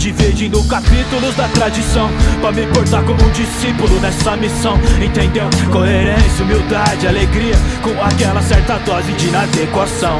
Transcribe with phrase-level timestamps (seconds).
[0.00, 2.08] Dividindo capítulos da tradição
[2.40, 5.44] Pra me portar como um discípulo nessa missão Entendeu?
[5.70, 10.16] Coerência, humildade, alegria Com aquela certa dose de inadequação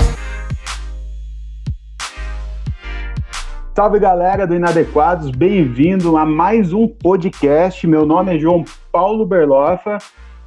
[3.74, 7.86] Salve galera do Inadequados, bem-vindo a mais um podcast.
[7.86, 8.62] Meu nome é João
[8.92, 9.96] Paulo Berlofa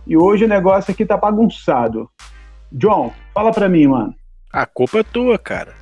[0.05, 2.07] e hoje o negócio aqui tá bagunçado.
[2.79, 4.13] João, fala pra mim, mano.
[4.51, 5.73] A culpa é tua, cara.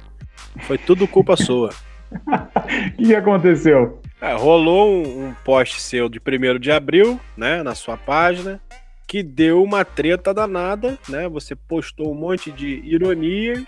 [0.62, 1.72] Foi tudo culpa sua.
[2.12, 4.02] O que, que aconteceu?
[4.22, 8.62] É, rolou um, um post seu de 1 de abril, né, na sua página,
[9.08, 11.28] que deu uma treta danada, né?
[11.28, 13.66] Você postou um monte de ironias,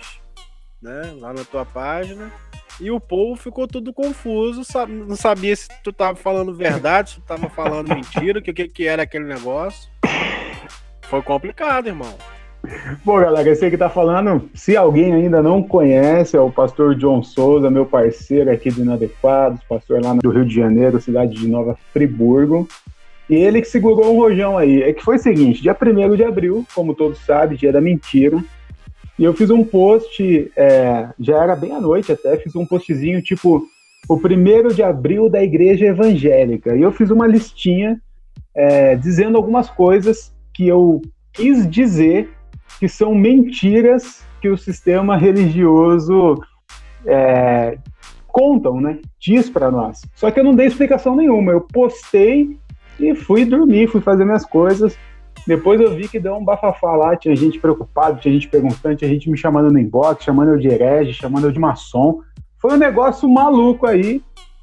[0.82, 2.32] né, lá na tua página.
[2.80, 7.22] E o povo ficou tudo confuso, não sabia se tu tava falando verdade, se tu
[7.22, 9.90] tava falando mentira, o que, que era aquele negócio.
[11.04, 12.18] Foi complicado, irmão.
[13.04, 17.22] Bom, galera, esse que tá falando, se alguém ainda não conhece, é o pastor John
[17.22, 21.78] Souza, meu parceiro aqui do Inadequados, pastor lá do Rio de Janeiro, cidade de Nova
[21.92, 22.68] Friburgo.
[23.30, 24.82] E ele que segurou um rojão aí.
[24.82, 28.42] É que foi o seguinte, dia 1 de abril, como todos sabem, dia da mentira,
[29.20, 33.22] e eu fiz um post, é, já era bem à noite até, fiz um postzinho
[33.22, 33.64] tipo
[34.10, 36.76] o primeiro de abril da igreja evangélica.
[36.76, 38.02] E eu fiz uma listinha
[38.56, 41.02] é, dizendo algumas coisas que eu
[41.32, 42.30] quis dizer
[42.80, 46.42] que são mentiras que o sistema religioso
[47.06, 47.78] é,
[48.28, 49.00] contam, né?
[49.20, 50.02] Diz para nós.
[50.16, 51.52] Só que eu não dei explicação nenhuma.
[51.52, 52.58] Eu postei
[53.00, 54.98] e fui dormir, fui fazer minhas coisas.
[55.46, 59.10] Depois eu vi que deu um bafafá lá, tinha gente preocupada, tinha gente perguntando, tinha
[59.10, 62.22] gente me chamando no inbox, chamando eu de herege, chamando eu de maçom.
[62.60, 64.22] Foi um negócio maluco aí.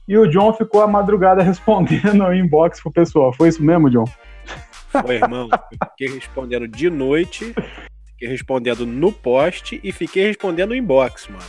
[0.08, 3.33] E o John ficou a madrugada respondendo no inbox pro pessoal.
[3.33, 4.05] Foi isso mesmo, John?
[4.88, 5.48] Foi, irmão.
[5.91, 7.55] fiquei respondendo de noite,
[8.20, 11.42] fiquei respondendo no post e fiquei respondendo no inbox, mano.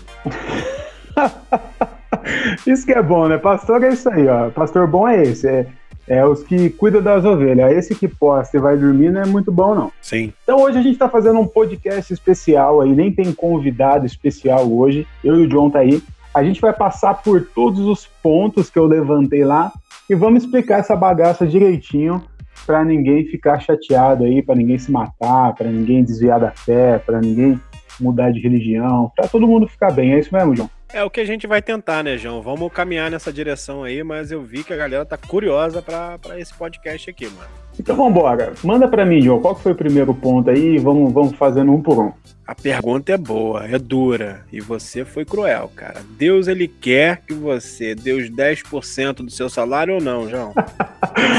[2.65, 3.37] isso que é bom, né?
[3.37, 4.49] Pastor é isso aí, ó.
[4.51, 5.47] Pastor bom é esse.
[5.47, 5.67] É
[6.07, 7.71] é os que cuidam das ovelhas.
[7.71, 9.91] Esse que posta e vai dormir não é muito bom, não.
[10.01, 10.33] Sim.
[10.43, 15.07] Então hoje a gente está fazendo um podcast especial aí, nem tem convidado especial hoje.
[15.23, 16.01] Eu e o John tá aí.
[16.33, 19.71] A gente vai passar por todos os pontos que eu levantei lá
[20.09, 22.23] e vamos explicar essa bagaça direitinho
[22.65, 27.19] para ninguém ficar chateado aí, para ninguém se matar, para ninguém desviar da fé, para
[27.19, 27.59] ninguém
[27.99, 30.13] mudar de religião, para todo mundo ficar bem.
[30.13, 30.69] É isso mesmo, John?
[30.93, 32.41] É o que a gente vai tentar, né, João?
[32.41, 36.53] Vamos caminhar nessa direção aí, mas eu vi que a galera tá curiosa para esse
[36.53, 37.60] podcast aqui, mano.
[37.79, 38.53] Então vamos embora.
[38.63, 40.77] Manda para mim, João, qual foi o primeiro ponto aí?
[40.77, 42.11] Vamos, vamos fazendo um por um.
[42.45, 46.01] A pergunta é boa, é dura, e você foi cruel, cara.
[46.17, 50.53] Deus, ele quer que você dê os 10% do seu salário ou não, João?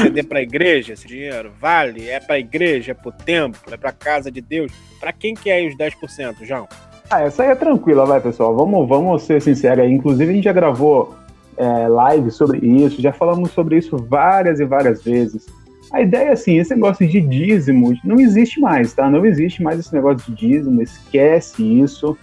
[0.01, 1.51] Você dê pra igreja esse dinheiro?
[1.59, 2.09] Vale?
[2.09, 4.71] É pra igreja, é pro templo, é pra casa de Deus?
[4.99, 6.67] Pra quem que é os 10%, João?
[7.09, 8.55] Ah, essa aí é tranquila, vai, pessoal.
[8.55, 9.91] Vamos, vamos ser sinceros aí.
[9.91, 11.15] Inclusive, a gente já gravou
[11.57, 15.45] é, live sobre isso, já falamos sobre isso várias e várias vezes.
[15.93, 19.07] A ideia é assim, esse negócio de dízimo não existe mais, tá?
[19.11, 22.17] Não existe mais esse negócio de dízimo, esquece isso.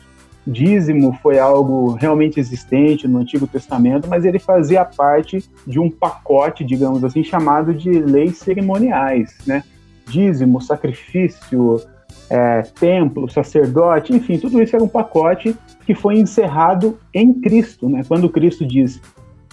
[0.44, 6.64] Dízimo foi algo realmente existente no Antigo Testamento, mas ele fazia parte de um pacote,
[6.64, 9.62] digamos assim, chamado de leis cerimoniais, né?
[10.08, 11.80] Dízimo, sacrifício,
[12.28, 15.56] é, templo, sacerdote, enfim, tudo isso era um pacote
[15.86, 18.02] que foi encerrado em Cristo, né?
[18.08, 19.00] Quando Cristo diz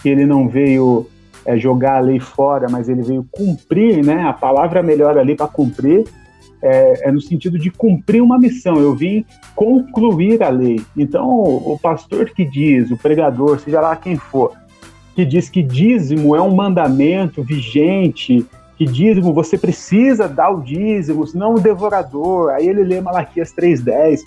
[0.02, 1.06] que ele não veio
[1.44, 4.22] é, jogar a lei fora, mas ele veio cumprir, né?
[4.22, 6.04] A palavra melhor ali para cumprir
[6.62, 8.76] é, é, no sentido de cumprir uma missão.
[8.76, 10.80] Eu vim concluir a lei.
[10.96, 14.52] Então, o, o pastor que diz, o pregador, seja lá quem for,
[15.14, 18.46] que diz que dízimo é um mandamento vigente
[18.78, 22.50] que dízimo você precisa dar o dízimo, senão o devorador.
[22.50, 24.22] Aí ele lê Malaquias 3:10.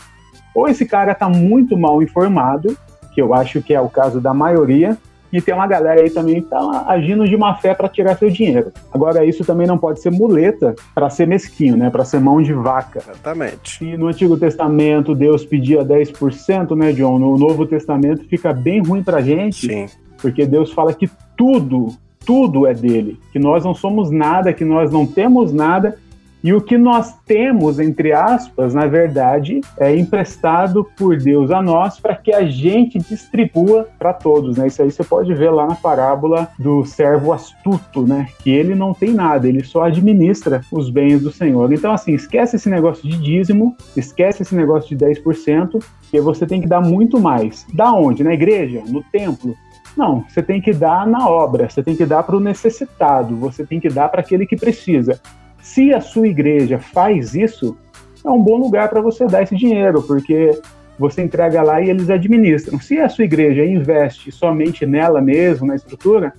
[0.54, 2.78] Ou esse cara está muito mal informado,
[3.16, 4.98] que eu acho que é o caso da maioria,
[5.32, 8.30] e tem uma galera aí também que tá agindo de má fé para tirar seu
[8.30, 8.72] dinheiro.
[8.92, 11.90] Agora, isso também não pode ser muleta para ser mesquinho, né?
[11.90, 13.00] Para ser mão de vaca.
[13.00, 13.84] Exatamente.
[13.84, 17.18] E no Antigo Testamento Deus pedia 10%, né, John?
[17.18, 19.68] No Novo Testamento fica bem ruim pra gente.
[19.68, 19.86] Sim.
[20.22, 21.94] Porque Deus fala que tudo
[22.26, 25.98] tudo é dele, que nós não somos nada, que nós não temos nada,
[26.44, 32.00] e o que nós temos, entre aspas, na verdade, é emprestado por Deus a nós
[32.00, 34.68] para que a gente distribua para todos, né?
[34.68, 38.28] Isso aí você pode ver lá na parábola do servo astuto, né?
[38.44, 41.72] Que ele não tem nada, ele só administra os bens do Senhor.
[41.72, 46.60] Então, assim, esquece esse negócio de dízimo, esquece esse negócio de 10%, porque você tem
[46.60, 47.68] que dar muito mais.
[47.74, 48.24] Da onde?
[48.24, 48.82] Na igreja?
[48.88, 49.56] No templo?
[49.96, 53.66] Não, você tem que dar na obra, você tem que dar para o necessitado, você
[53.66, 55.20] tem que dar para aquele que precisa.
[55.62, 57.78] Se a sua igreja faz isso,
[58.24, 60.60] é um bom lugar para você dar esse dinheiro, porque
[60.98, 62.80] você entrega lá e eles administram.
[62.80, 66.34] Se a sua igreja investe somente nela mesmo, na estrutura,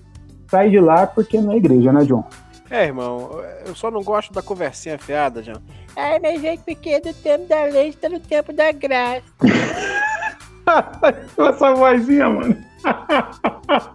[0.48, 2.24] sai de lá porque não é igreja, né, John?
[2.70, 5.60] É, irmão, eu só não gosto da conversinha fiada, John.
[5.96, 9.22] Ai, mas é porque do tempo da lei está no tempo da graça.
[11.36, 12.56] Essa vozinha, mano.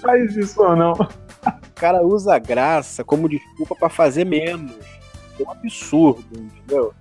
[0.00, 0.94] Faz isso ou não.
[1.46, 4.72] O cara usa graça como desculpa para fazer menos.
[5.38, 6.94] É um absurdo, entendeu?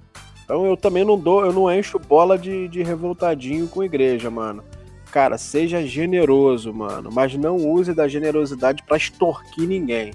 [0.43, 4.63] Então eu também não dou, eu não encho bola de, de revoltadinho com igreja, mano.
[5.11, 10.11] Cara, seja generoso, mano, mas não use da generosidade para extorquir ninguém.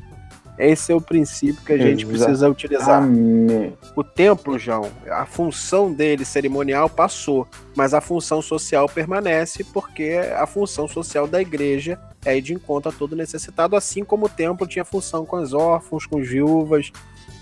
[0.59, 3.03] Esse é o princípio que a gente precisa utilizar.
[3.95, 7.47] O templo, João, a função dele cerimonial passou,
[7.77, 12.91] mas a função social permanece porque a função social da igreja é ir de encontro
[12.91, 16.91] a todo necessitado, assim como o templo tinha função com os órfãos, com as viúvas,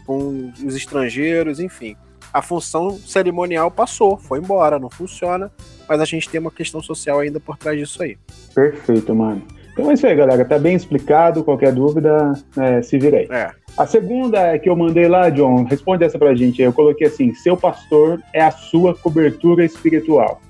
[0.04, 1.96] com os estrangeiros, enfim.
[2.32, 5.50] A função cerimonial passou, foi embora, não funciona,
[5.88, 8.18] mas a gente tem uma questão social ainda por trás disso aí.
[8.54, 9.42] Perfeito, mano.
[9.76, 10.42] Então é isso aí, galera.
[10.42, 11.44] Tá bem explicado.
[11.44, 13.28] Qualquer dúvida, é, se vira aí.
[13.30, 13.50] É.
[13.76, 16.62] A segunda é que eu mandei lá, John, responde essa pra gente.
[16.62, 20.40] Eu coloquei assim: seu pastor é a sua cobertura espiritual.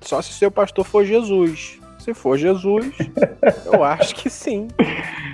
[0.00, 1.80] Só se seu pastor for Jesus.
[1.98, 2.86] Se for Jesus,
[3.66, 4.68] eu acho que sim.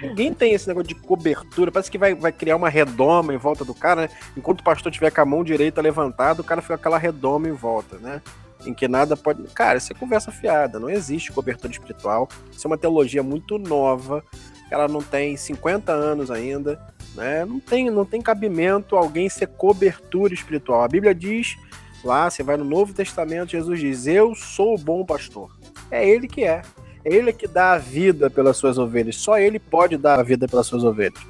[0.03, 1.71] Ninguém tem esse negócio de cobertura.
[1.71, 4.09] Parece que vai, vai criar uma redoma em volta do cara, né?
[4.35, 7.47] Enquanto o pastor tiver com a mão direita levantada, o cara fica com aquela redoma
[7.47, 8.23] em volta, né?
[8.67, 9.43] Em que nada pode.
[9.55, 12.29] Cara, isso é conversa fiada, não existe cobertura espiritual.
[12.51, 14.25] Isso é uma teologia muito nova,
[14.71, 16.81] ela não tem 50 anos ainda,
[17.15, 17.45] né?
[17.45, 20.83] Não tem, não tem cabimento alguém ser cobertura espiritual.
[20.83, 21.57] A Bíblia diz
[22.03, 25.57] lá, você vai no Novo Testamento, Jesus diz: Eu sou o bom pastor.
[25.91, 26.63] É ele que é.
[27.05, 29.17] É ele que dá a vida pelas suas ovelhas.
[29.17, 31.21] Só ele pode dar a vida pelas suas ovelhas.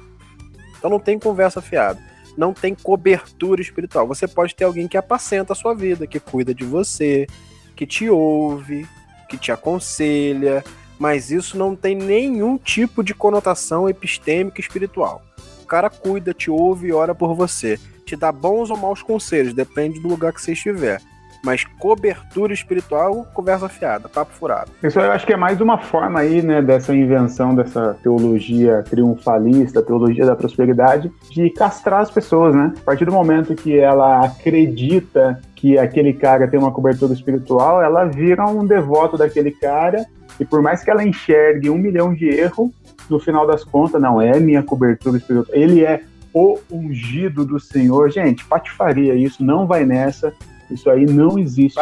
[0.77, 4.07] Então não tem conversa fiada não tem cobertura espiritual.
[4.07, 7.27] Você pode ter alguém que apacenta a sua vida, que cuida de você,
[7.75, 8.87] que te ouve,
[9.29, 10.63] que te aconselha,
[10.99, 15.23] mas isso não tem nenhum tipo de conotação epistêmica espiritual.
[15.63, 17.79] O cara cuida, te ouve e ora por você.
[18.05, 21.01] Te dá bons ou maus conselhos, depende do lugar que você estiver.
[21.45, 24.71] Mas cobertura espiritual, conversa fiada, papo furado.
[24.83, 29.83] Isso eu acho que é mais uma forma aí, né, dessa invenção dessa teologia triunfalista,
[29.83, 32.73] teologia da prosperidade, de castrar as pessoas, né?
[32.75, 38.05] A partir do momento que ela acredita que aquele cara tem uma cobertura espiritual, ela
[38.05, 40.03] vira um devoto daquele cara
[40.39, 42.71] e por mais que ela enxergue um milhão de erros,
[43.07, 45.55] no final das contas, não é minha cobertura espiritual.
[45.55, 46.01] Ele é
[46.33, 48.09] o ungido do Senhor.
[48.09, 50.33] Gente, patifaria, isso não vai nessa.
[50.69, 51.79] Isso aí não existe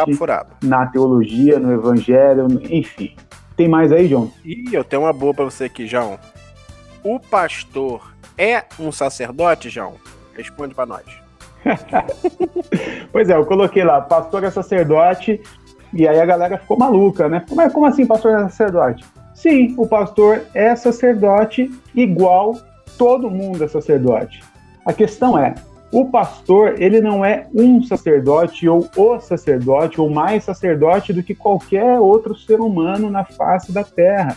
[0.62, 3.14] na teologia, no evangelho, enfim.
[3.56, 4.30] Tem mais aí, João?
[4.44, 6.18] Ih, eu tenho uma boa para você aqui, João.
[7.02, 9.94] O pastor é um sacerdote, João?
[10.34, 11.04] Responde para nós.
[13.12, 15.40] pois é, eu coloquei lá, pastor é sacerdote,
[15.92, 17.44] e aí a galera ficou maluca, né?
[17.54, 19.04] Mas como assim pastor é sacerdote?
[19.34, 22.56] Sim, o pastor é sacerdote igual
[22.98, 24.42] todo mundo é sacerdote.
[24.84, 25.54] A questão é,
[25.94, 31.36] o pastor, ele não é um sacerdote ou o sacerdote ou mais sacerdote do que
[31.36, 34.36] qualquer outro ser humano na face da terra.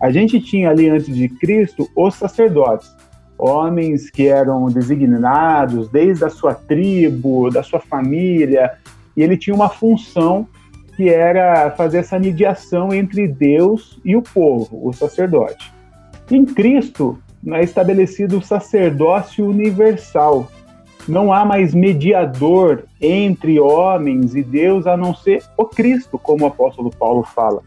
[0.00, 2.92] A gente tinha ali antes de Cristo os sacerdotes,
[3.38, 8.72] homens que eram designados desde a sua tribo, da sua família,
[9.16, 10.48] e ele tinha uma função
[10.96, 15.72] que era fazer essa mediação entre Deus e o povo, o sacerdote.
[16.28, 17.16] Em Cristo
[17.46, 20.50] é estabelecido o sacerdócio universal,
[21.08, 26.48] não há mais mediador entre homens e Deus a não ser o Cristo, como o
[26.48, 27.62] apóstolo Paulo fala.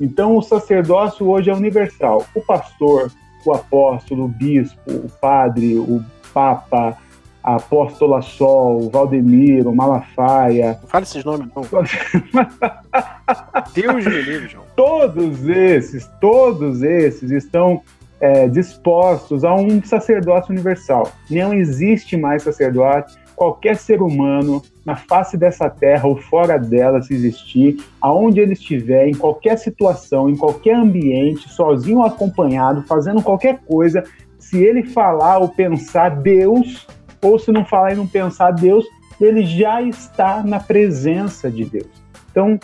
[0.00, 2.26] Então, o sacerdócio hoje é universal.
[2.34, 3.10] O pastor,
[3.46, 6.02] o apóstolo, o bispo, o padre, o
[6.34, 6.98] papa,
[7.42, 10.78] a apóstola Sol, o Valdemiro, o Malafaia.
[10.80, 11.62] Não fala esses nomes, não.
[13.74, 14.64] Deus me livre, João.
[14.76, 17.82] Todos esses, todos esses estão
[18.22, 21.10] é, dispostos a um sacerdócio universal.
[21.28, 23.20] Não existe mais sacerdote.
[23.34, 29.08] Qualquer ser humano na face dessa terra ou fora dela, se existir, aonde ele estiver,
[29.08, 34.04] em qualquer situação, em qualquer ambiente, sozinho ou acompanhado, fazendo qualquer coisa,
[34.38, 36.86] se ele falar ou pensar Deus,
[37.20, 38.84] ou se não falar e não pensar Deus,
[39.20, 41.90] ele já está na presença de Deus.
[42.30, 42.58] Então,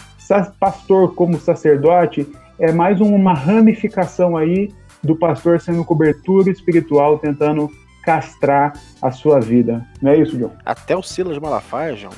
[0.61, 2.29] pastor como sacerdote
[2.61, 4.71] é mais uma ramificação aí
[5.03, 7.71] do pastor sendo cobertura espiritual, tentando
[8.05, 9.87] castrar a sua vida.
[10.01, 10.53] Não é isso, João?
[10.65, 12.15] Até o Silas Malafaia, João.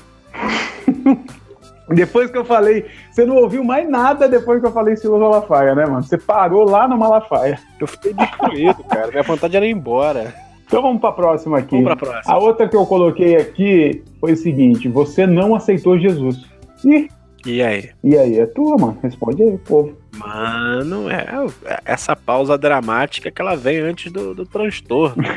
[1.90, 5.74] depois que eu falei, você não ouviu mais nada depois que eu falei Silas Malafaia,
[5.74, 6.02] né, mano?
[6.02, 7.58] Você parou lá no Malafaia.
[7.80, 9.08] Eu fiquei destruído, cara.
[9.08, 10.32] Minha vontade era ir embora.
[10.70, 11.82] Então vamos para a próxima aqui.
[11.82, 12.34] Vamos para a próxima.
[12.34, 16.46] A outra que eu coloquei aqui foi o seguinte: você não aceitou Jesus.
[16.84, 17.08] E
[17.44, 17.90] E aí?
[18.04, 18.96] E aí, é tua, mano.
[19.02, 19.96] Responde aí, povo.
[20.16, 21.26] Mano, é,
[21.64, 25.22] é essa pausa dramática que ela vem antes do, do transtorno.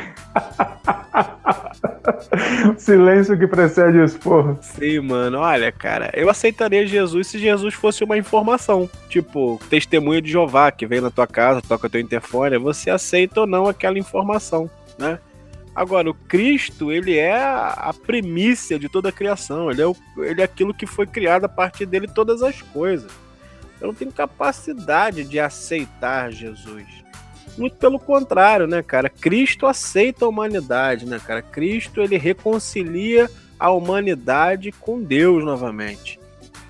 [2.76, 4.58] Silêncio que precede o esporro.
[4.60, 5.38] Sim, mano.
[5.38, 8.90] Olha, cara, eu aceitaria Jesus se Jesus fosse uma informação.
[9.08, 12.58] Tipo, testemunha de Jeová que vem na tua casa, toca teu interfone.
[12.58, 15.18] Você aceita ou não aquela informação, né?
[15.74, 19.70] Agora, o Cristo, ele é a primícia de toda a criação.
[19.70, 23.10] Ele é, o, ele é aquilo que foi criado a partir dele todas as coisas.
[23.84, 26.86] Eu não tenho capacidade de aceitar Jesus.
[27.56, 29.08] Muito pelo contrário, né, cara?
[29.08, 31.42] Cristo aceita a humanidade, né, cara?
[31.42, 36.18] Cristo, ele reconcilia a humanidade com Deus novamente.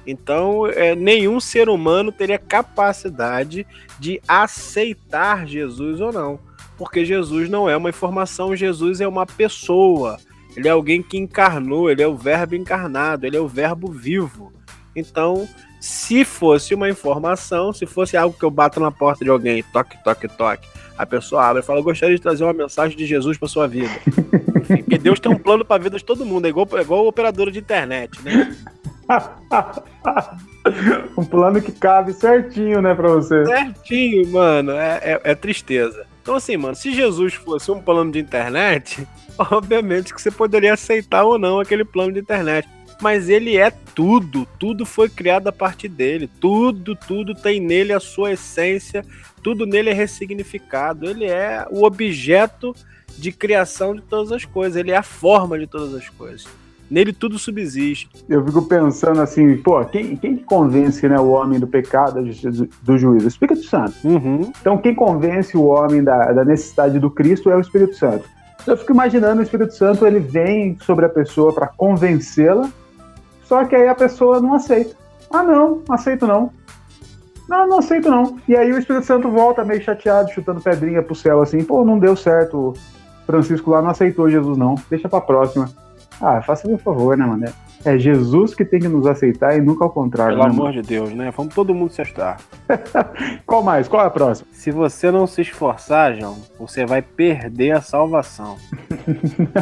[0.07, 3.67] Então, é, nenhum ser humano teria capacidade
[3.99, 6.39] de aceitar Jesus ou não
[6.77, 10.19] porque Jesus não é uma informação, Jesus é uma pessoa.
[10.57, 14.53] Ele é alguém que encarnou, ele é o verbo encarnado, ele é o verbo vivo.
[14.95, 15.49] Então,
[15.85, 20.03] se fosse uma informação, se fosse algo que eu bato na porta de alguém, toque,
[20.03, 23.37] toque, toque, a pessoa abre e fala: Eu gostaria de trazer uma mensagem de Jesus
[23.37, 23.93] para sua vida.
[24.57, 26.81] Enfim, porque Deus tem um plano para a vida de todo mundo, é igual, é
[26.81, 28.57] igual operadora de internet, né?
[31.19, 33.45] um plano que cabe certinho, né, para você.
[33.45, 36.07] Certinho, mano, é, é, é tristeza.
[36.23, 41.25] Então, assim, mano, se Jesus fosse um plano de internet, obviamente que você poderia aceitar
[41.25, 42.67] ou não aquele plano de internet.
[43.01, 48.01] Mas ele é tudo, tudo foi criado a partir dele, tudo, tudo tem nele a
[48.01, 49.05] sua essência,
[49.43, 52.75] tudo nele é ressignificado, ele é o objeto
[53.19, 56.47] de criação de todas as coisas, ele é a forma de todas as coisas.
[56.91, 58.09] Nele tudo subsiste.
[58.29, 62.23] Eu fico pensando assim, pô, quem, quem convence né, o homem do pecado,
[62.83, 63.25] do juízo?
[63.25, 63.95] O Espírito Santo.
[64.05, 64.53] Uhum.
[64.61, 68.25] Então, quem convence o homem da, da necessidade do Cristo é o Espírito Santo.
[68.67, 72.71] Eu fico imaginando o Espírito Santo, ele vem sobre a pessoa para convencê-la,
[73.55, 74.97] só que aí a pessoa não aceita.
[75.33, 76.51] Ah, não, aceito não.
[77.49, 78.37] Não, não aceito não.
[78.49, 81.97] E aí o Espírito Santo volta meio chateado, chutando pedrinha pro céu assim, pô, não
[81.97, 82.75] deu certo.
[83.25, 84.75] Francisco lá não aceitou Jesus não.
[84.91, 85.71] Deixa pra próxima.
[86.21, 87.47] Ah, faça meu favor, né, mano?
[87.85, 90.37] É Jesus que tem que nos aceitar e nunca ao contrário.
[90.37, 90.83] Pelo né, amor mano?
[90.83, 91.31] de Deus, né?
[91.37, 92.39] Vamos todo mundo se ajudar.
[93.47, 93.89] Qual mais?
[93.89, 94.49] Qual é a próxima?
[94.53, 98.57] Se você não se esforçar, João, você vai perder a salvação.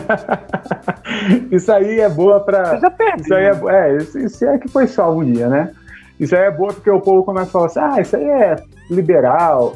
[1.51, 2.77] isso aí é boa pra.
[2.77, 3.23] Você já perdeu.
[3.25, 5.73] Isso aí é, é, isso, isso é que foi salvo um dia, né?
[6.21, 8.57] Isso aí é boa porque o povo começa a falar assim: ah, isso aí é
[8.89, 9.75] liberal,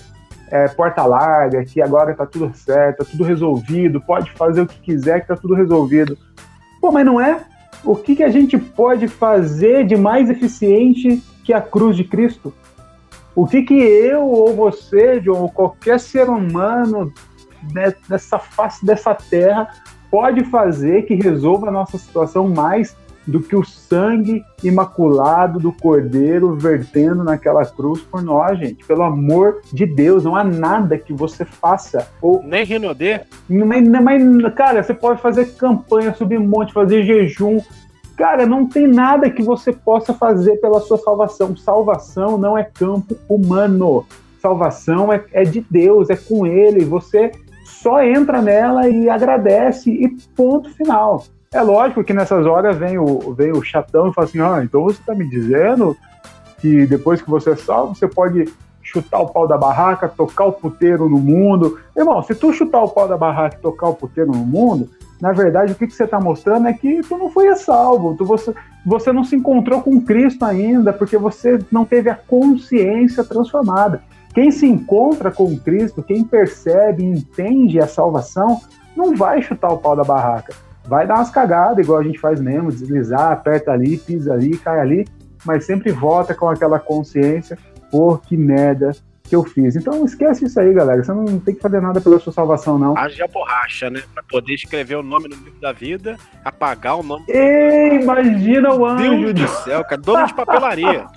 [0.51, 4.79] é porta larga, que agora tá tudo certo, tá tudo resolvido, pode fazer o que
[4.79, 6.17] quiser que tá tudo resolvido.
[6.81, 7.41] Pô, mas não é?
[7.85, 12.53] O que, que a gente pode fazer de mais eficiente que a cruz de Cristo?
[13.35, 17.13] O que, que eu ou você, John, ou qualquer ser humano
[18.09, 19.69] nessa face dessa terra
[20.11, 26.55] pode fazer que resolva a nossa situação mais do que o sangue imaculado do Cordeiro
[26.55, 28.85] vertendo naquela cruz por nós, gente.
[28.85, 32.09] Pelo amor de Deus, não há nada que você faça.
[32.23, 33.21] Ou, Nem Rinodê?
[33.49, 37.61] mas, mas, cara, você pode fazer campanha, subir monte, fazer jejum.
[38.17, 41.57] Cara, não tem nada que você possa fazer pela sua salvação.
[41.57, 44.07] Salvação não é campo humano.
[44.41, 46.85] Salvação é, é de Deus, é com Ele.
[46.85, 47.33] Você
[47.65, 51.25] só entra nela e agradece e ponto final.
[51.57, 54.83] É lógico que nessas horas vem o, vem o chatão e fala assim: ah, então
[54.83, 55.97] você está me dizendo
[56.59, 58.45] que depois que você é salvo, você pode
[58.83, 61.79] chutar o pau da barraca, tocar o puteiro no mundo.
[61.97, 65.33] Irmão, se tu chutar o pau da barraca e tocar o puteiro no mundo, na
[65.33, 68.55] verdade o que, que você está mostrando é que tu não foi salvo, tu, você,
[68.85, 74.03] você não se encontrou com Cristo ainda, porque você não teve a consciência transformada.
[74.35, 78.61] Quem se encontra com Cristo, quem percebe e entende a salvação,
[78.95, 80.66] não vai chutar o pau da barraca.
[80.87, 84.81] Vai dar umas cagadas, igual a gente faz mesmo, deslizar, aperta ali, pisa ali, cai
[84.81, 85.07] ali,
[85.45, 87.59] mas sempre volta com aquela consciência,
[87.91, 88.93] pô, que merda
[89.29, 89.77] que eu fiz.
[89.77, 91.03] Então esquece isso aí, galera.
[91.03, 92.97] Você não tem que fazer nada pela sua salvação, não.
[92.97, 94.03] Haja borracha, né?
[94.15, 97.25] Pra poder escrever o nome no livro da vida, apagar o nome.
[97.29, 99.33] Ei, imagina o anjo.
[99.33, 100.01] Deus do céu, cara.
[100.01, 101.07] Dono de papelaria.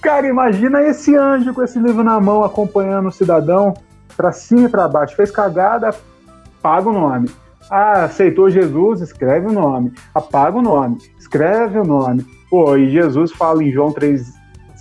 [0.00, 3.74] Cara, imagina esse anjo com esse livro na mão acompanhando o cidadão
[4.16, 5.16] pra cima e pra baixo.
[5.16, 5.90] Fez cagada,
[6.62, 7.28] paga o nome.
[7.70, 9.92] Ah, aceitou Jesus, escreve o nome.
[10.14, 12.24] Apaga o nome, escreve o nome.
[12.50, 14.32] Pô, e Jesus fala em João 3,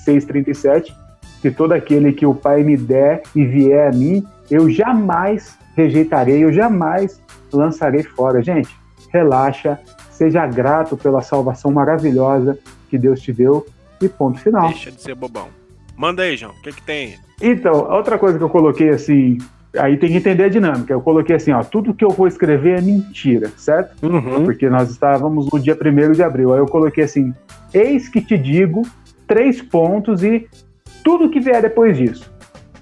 [0.06, 0.94] 6,37
[1.42, 6.44] que todo aquele que o Pai me der e vier a mim, eu jamais rejeitarei,
[6.44, 7.22] eu jamais
[7.54, 8.42] lançarei fora.
[8.42, 8.70] Gente,
[9.12, 9.80] relaxa,
[10.10, 12.58] seja grato pela salvação maravilhosa
[12.90, 13.66] que Deus te deu
[14.02, 14.70] e ponto final.
[14.70, 15.48] Deixa de ser bobão.
[15.96, 16.54] Manda aí, João.
[16.54, 17.16] O que, que tem?
[17.42, 19.38] Então, outra coisa que eu coloquei assim
[19.76, 20.94] aí tem que entender a dinâmica.
[20.94, 24.06] Eu coloquei assim, ó, tudo que eu vou escrever é mentira, certo?
[24.06, 24.46] Uhum.
[24.46, 26.54] Porque nós estávamos no dia 1 de abril.
[26.54, 27.34] Aí eu coloquei assim,
[27.74, 28.84] eis que te digo,
[29.26, 30.48] três pontos e
[31.04, 32.32] tudo que vier depois disso.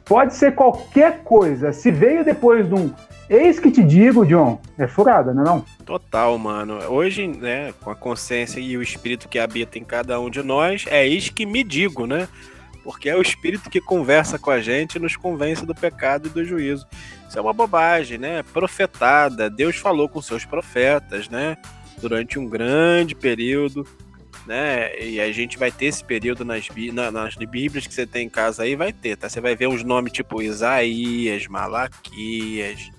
[0.06, 1.74] Pode ser qualquer coisa.
[1.74, 2.92] Se veio depois de um
[3.30, 5.66] eis que te digo, John, é furada, não é não?
[5.86, 6.78] Total, mano.
[6.90, 10.86] Hoje, né, com a consciência e o espírito que habita em cada um de nós,
[10.88, 12.28] é eis que me digo, né?
[12.86, 16.30] Porque é o espírito que conversa com a gente e nos convence do pecado e
[16.30, 16.86] do juízo.
[17.28, 18.44] Isso é uma bobagem, né?
[18.44, 19.50] Profetada.
[19.50, 21.58] Deus falou com seus profetas, né?
[22.00, 23.88] Durante um grande período,
[24.46, 24.96] né?
[25.04, 28.30] E a gente vai ter esse período nas, na, nas Bíblias que você tem em
[28.30, 29.28] casa aí, vai ter, tá?
[29.28, 32.92] Você vai ver uns nomes tipo Isaías, Malaquias,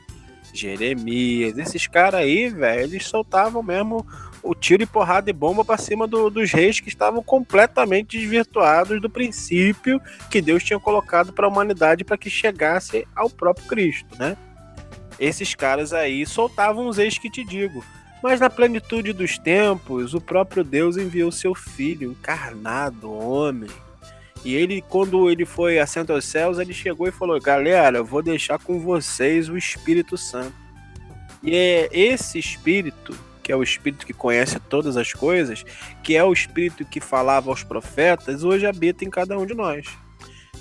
[0.53, 1.57] Jeremias.
[1.57, 4.05] Esses caras aí, velho, eles soltavam mesmo
[4.47, 9.01] o tiro e porrada e bomba para cima do, dos reis que estavam completamente desvirtuados
[9.01, 10.01] do princípio
[10.31, 14.37] que Deus tinha colocado para a humanidade para que chegasse ao próprio Cristo, né?
[15.19, 17.85] Esses caras aí soltavam os ex que te digo.
[18.23, 23.71] Mas na plenitude dos tempos, o próprio Deus enviou seu filho encarnado, homem.
[24.45, 28.23] E ele, quando ele foi assento aos céus, ele chegou e falou: Galera, eu vou
[28.23, 30.55] deixar com vocês o Espírito Santo.
[31.43, 35.65] E é esse Espírito que é o Espírito que conhece todas as coisas,
[36.03, 39.87] que é o Espírito que falava aos profetas, hoje habita em cada um de nós.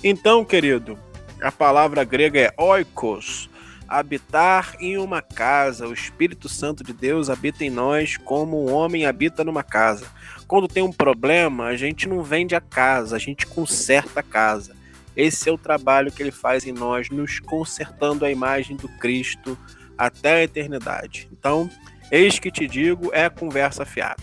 [0.04, 0.96] Então, querido,
[1.42, 3.50] a palavra grega é oikos,
[3.88, 5.88] habitar em uma casa.
[5.88, 10.06] O Espírito Santo de Deus habita em nós como um homem habita numa casa.
[10.46, 14.76] Quando tem um problema, a gente não vende a casa, a gente conserta a casa.
[15.16, 19.58] Esse é o trabalho que ele faz em nós, nos consertando a imagem do Cristo
[19.98, 21.28] até a eternidade.
[21.32, 21.68] Então,
[22.10, 24.16] Eis que te digo é conversa fiada.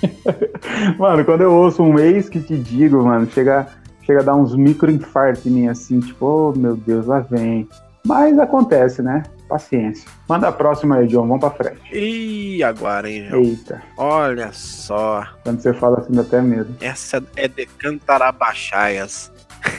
[0.97, 3.67] mano, quando eu ouço um eis que te digo, mano, chega,
[4.03, 7.67] chega a dar uns microinfartos em mim assim, tipo, oh meu Deus, lá vem.
[8.05, 9.23] Mas acontece, né?
[9.47, 10.09] Paciência.
[10.27, 11.79] Manda a próxima aí, John, vamos pra frente.
[11.93, 13.41] E agora, hein, João?
[13.43, 13.81] Eita.
[13.97, 15.25] Olha só.
[15.43, 16.75] Quando você fala assim, dá até medo.
[16.81, 19.31] Essa é de Cantarabachaias.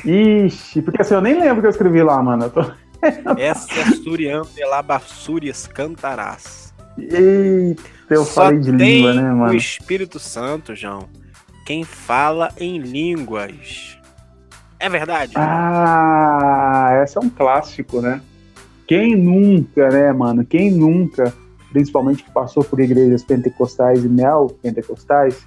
[0.04, 2.48] Ixi, porque assim, eu nem lembro que eu escrevi lá, mano.
[2.48, 2.60] Tô...
[3.36, 6.72] Essa é Surian de Labassúrias Cantarás.
[6.96, 7.82] Eita,
[8.14, 9.54] eu Só falei de tem língua, né, o mano?
[9.54, 11.08] Espírito Santo, João,
[11.66, 13.98] quem fala em línguas.
[14.78, 15.32] É verdade?
[15.36, 18.20] Ah, essa é um clássico, né?
[18.86, 20.44] Quem nunca, né, mano?
[20.44, 21.32] Quem nunca,
[21.72, 25.46] principalmente que passou por igrejas pentecostais e neopentecostais,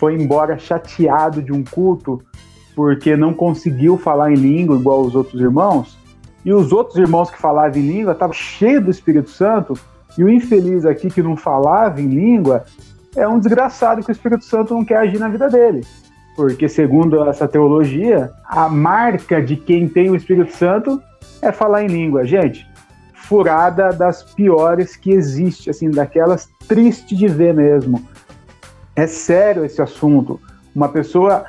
[0.00, 2.22] foi embora chateado de um culto
[2.74, 5.98] porque não conseguiu falar em língua igual os outros irmãos,
[6.42, 9.74] e os outros irmãos que falavam em língua estavam cheios do Espírito Santo,
[10.18, 12.64] e o infeliz aqui que não falava em língua
[13.16, 15.84] é um desgraçado que o Espírito Santo não quer agir na vida dele.
[16.36, 21.02] Porque, segundo essa teologia, a marca de quem tem o Espírito Santo
[21.42, 22.24] é falar em língua.
[22.24, 22.66] Gente,
[23.14, 28.02] furada das piores que existe, assim, daquelas triste de ver mesmo.
[28.94, 30.40] É sério esse assunto.
[30.74, 31.44] Uma pessoa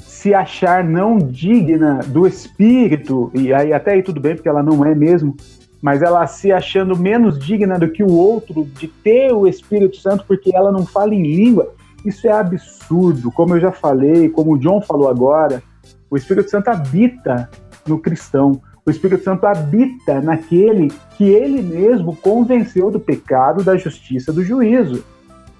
[0.00, 4.84] se achar não digna do Espírito, e aí até aí tudo bem, porque ela não
[4.84, 5.36] é mesmo,
[5.82, 10.24] mas ela se achando menos digna do que o outro de ter o Espírito Santo
[10.28, 13.32] porque ela não fala em língua, isso é absurdo.
[13.32, 15.60] Como eu já falei, como o John falou agora,
[16.08, 17.50] o Espírito Santo habita
[17.86, 18.60] no cristão.
[18.86, 25.04] O Espírito Santo habita naquele que ele mesmo convenceu do pecado, da justiça, do juízo.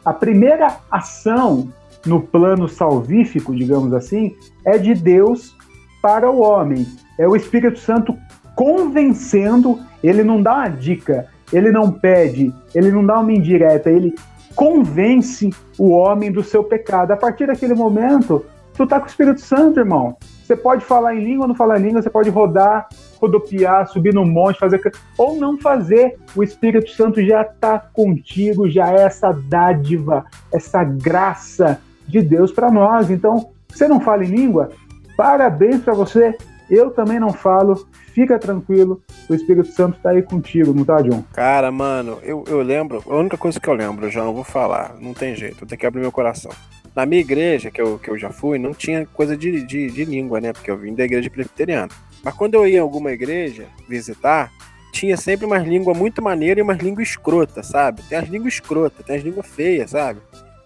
[0.05, 1.69] A primeira ação
[2.07, 5.57] no plano salvífico, digamos assim, é de Deus
[6.01, 6.87] para o homem.
[7.19, 8.17] É o Espírito Santo
[8.55, 14.15] convencendo, ele não dá uma dica, ele não pede, ele não dá uma indireta, ele
[14.55, 17.13] convence o homem do seu pecado.
[17.13, 20.17] A partir daquele momento, tu tá com o Espírito Santo, irmão.
[20.45, 22.89] Você pode falar em língua ou não falar em língua, você pode rodar,
[23.21, 24.81] rodopiar, subir no monte, fazer
[25.17, 26.19] ou não fazer.
[26.35, 32.71] O Espírito Santo já está contigo, já é essa dádiva, essa graça de Deus para
[32.71, 33.11] nós.
[33.11, 34.71] Então, você não fala em língua?
[35.17, 36.37] Parabéns para você.
[36.73, 37.87] Eu também não falo.
[38.15, 41.23] Fica tranquilo, o Espírito Santo tá aí contigo, não tá, John?
[41.33, 44.97] Cara, mano, eu, eu lembro, a única coisa que eu lembro, já não vou falar,
[44.99, 46.51] não tem jeito, eu tenho que abrir meu coração.
[46.97, 50.05] Na minha igreja, que eu, que eu já fui, não tinha coisa de, de, de
[50.05, 50.53] língua, né?
[50.53, 51.91] Porque eu vim da igreja presbiteriana.
[52.23, 54.51] Mas quando eu ia em alguma igreja visitar,
[54.93, 58.03] tinha sempre umas línguas muito maneiras e umas línguas escrotas, sabe?
[58.09, 60.21] Tem as línguas escrotas, tem as línguas feias, sabe?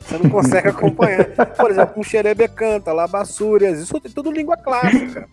[0.07, 1.25] Você não consegue acompanhar.
[1.57, 5.29] Por exemplo, um xerebe canta, labassúrias, isso é tudo língua clássica.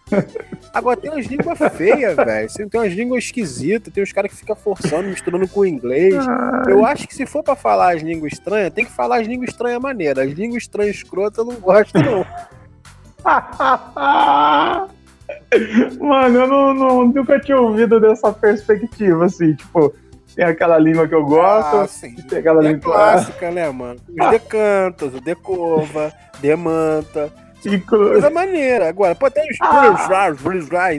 [0.74, 2.50] Agora tem umas línguas feias, velho.
[2.70, 6.16] Tem umas línguas esquisitas, tem uns caras que ficam forçando, misturando com o inglês.
[6.68, 9.50] Eu acho que se for pra falar as línguas estranhas, tem que falar as línguas
[9.52, 10.24] estranhas maneira.
[10.24, 12.26] As línguas estranhas escrotas eu não gosto, não.
[16.00, 19.94] Mano, eu não, não- nunca tinha ouvido dessa perspectiva, assim, tipo,
[20.36, 22.15] tem aquela língua que eu gosto, Ah, sim.
[22.30, 24.00] tem aquela É língua clássica, né, mano?
[24.10, 27.32] Os decantas, o decova, demanta.
[27.65, 28.89] Inclu- Coisa maneira.
[28.89, 29.96] Agora, pô, tem os Ah.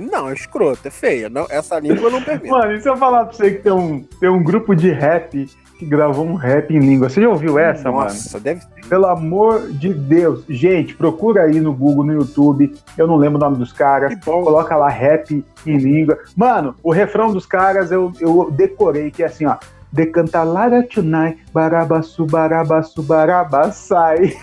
[0.01, 1.29] Não, é escroto, é feia.
[1.29, 2.49] Não, essa língua não permito.
[2.49, 5.47] Mano, e se eu falar pra você que tem um, tem um grupo de rap
[5.79, 8.05] que gravou um rap em língua, você já ouviu essa, mano?
[8.05, 10.45] Nossa, deve Pelo amor de Deus.
[10.49, 12.75] Gente, procura aí no Google, no YouTube.
[12.97, 14.15] Eu não lembro o nome dos caras.
[14.15, 14.43] Que bom.
[14.45, 16.19] Coloca lá rap em língua.
[16.37, 19.57] Mano, o refrão dos caras eu, eu decorei, que é assim, ó.
[19.93, 24.37] Decanta Lara Tonight, barabaçu, barabaçu, barabaçai.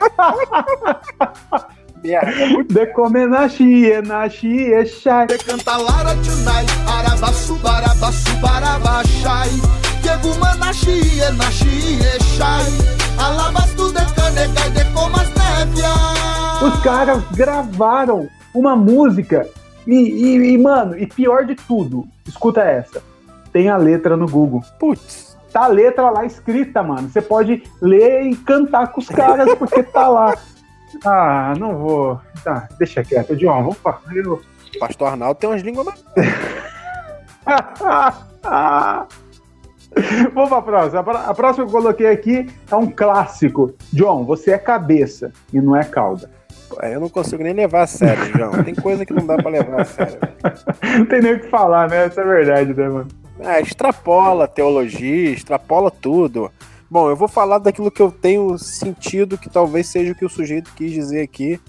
[2.06, 2.64] merda.
[2.68, 5.26] Decome na chie, na chie, chai.
[5.26, 9.50] Canta Lara Tonight, Arabaçu, Barabaçu, Barabachai.
[10.06, 11.98] Keguma na chie, na chie,
[12.36, 12.62] chai.
[13.18, 15.88] Alabastu de canegai de comas névia.
[16.62, 19.48] Os caras gravaram uma música.
[19.84, 23.02] E, e- e, mano, e pior de tudo, escuta essa.
[23.52, 24.62] Tem a letra no Google.
[24.78, 25.36] Putz.
[25.52, 27.08] tá a letra lá escrita, mano.
[27.08, 30.36] Você pode ler e cantar com os caras porque tá lá.
[31.04, 32.18] Ah, não vou.
[32.42, 33.76] Tá, deixa quieto, John.
[33.84, 34.00] Vamos.
[34.14, 34.40] Eu...
[34.80, 36.02] Pastor Arnaldo tem umas línguas mais.
[40.34, 41.00] Vamos próxima.
[41.00, 43.74] A pró- A próxima que eu coloquei aqui é um clássico.
[43.92, 46.30] John, você é cabeça e não é cauda.
[46.82, 48.62] Eu não consigo nem levar a sério, João.
[48.64, 50.18] Tem coisa que não dá pra levar a sério.
[50.98, 52.06] Não tem nem o que falar, né?
[52.06, 53.08] Essa é verdade, né, mano?
[53.38, 56.50] É, extrapola a teologia, extrapola tudo.
[56.90, 60.28] Bom, eu vou falar daquilo que eu tenho sentido que talvez seja o que o
[60.30, 61.60] sujeito quis dizer aqui.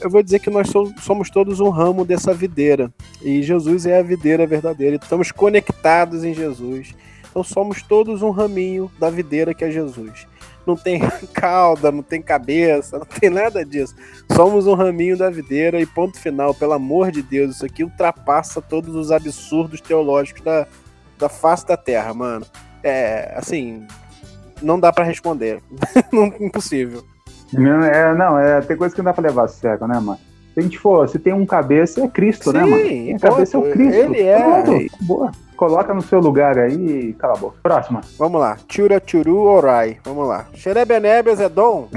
[0.00, 2.92] Eu vou dizer que nós so- somos todos um ramo dessa videira.
[3.22, 4.96] E Jesus é a videira verdadeira.
[4.96, 6.94] Estamos conectados em Jesus.
[7.38, 10.26] Então somos todos um raminho da videira que é Jesus.
[10.66, 11.00] Não tem
[11.32, 13.94] cauda, não tem cabeça, não tem nada disso.
[14.32, 16.52] Somos um raminho da videira e ponto final.
[16.52, 20.66] Pelo amor de Deus, isso aqui ultrapassa todos os absurdos teológicos da,
[21.16, 22.44] da face da terra, mano.
[22.82, 23.86] É, assim,
[24.60, 25.62] não dá pra responder.
[26.12, 27.04] Não- Impossível.
[27.52, 30.18] Não, é, não, é, tem coisa que não dá pra levar a sério, né, mano?
[30.58, 32.82] Se a gente for, se tem um cabeça, é Cristo, né, Sim, mano?
[32.82, 33.30] Quem é ponto.
[33.30, 33.94] cabeça é o Cristo.
[33.96, 34.62] Ele é.
[34.62, 35.30] Pronto, boa.
[35.56, 37.56] Coloca no seu lugar aí e cala a boca.
[37.62, 38.00] Próxima.
[38.18, 38.56] Vamos lá.
[38.66, 39.98] Tchura Tchuru Orai.
[40.04, 40.46] Vamos lá.
[40.54, 41.88] Xerebenebes é dom.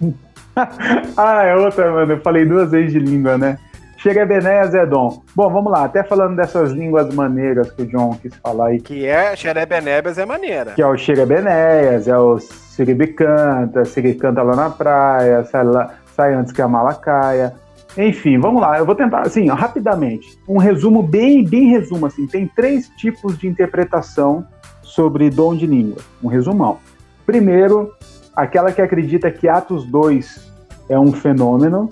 [1.16, 2.12] ah, é outra, mano.
[2.12, 3.58] Eu falei duas vezes de língua, né?
[3.96, 5.22] Chega Benéas é dom.
[5.34, 5.84] Bom, vamos lá.
[5.84, 10.26] Até falando dessas línguas maneiras que o John quis falar aí, Que é Xerebenebes é
[10.26, 10.72] maneira.
[10.72, 16.34] que é o Chega Benéas, é o Siribicanta, Siricanta lá na praia, sai, lá, sai
[16.34, 17.54] antes que a mala caia.
[17.96, 18.78] Enfim, vamos lá.
[18.78, 20.38] Eu vou tentar, assim, ó, rapidamente.
[20.48, 22.26] Um resumo bem, bem resumo, assim.
[22.26, 24.46] Tem três tipos de interpretação
[24.82, 25.98] sobre dom de língua.
[26.22, 26.78] Um resumão.
[27.26, 27.92] Primeiro,
[28.34, 30.50] aquela que acredita que Atos 2
[30.88, 31.88] é um fenômeno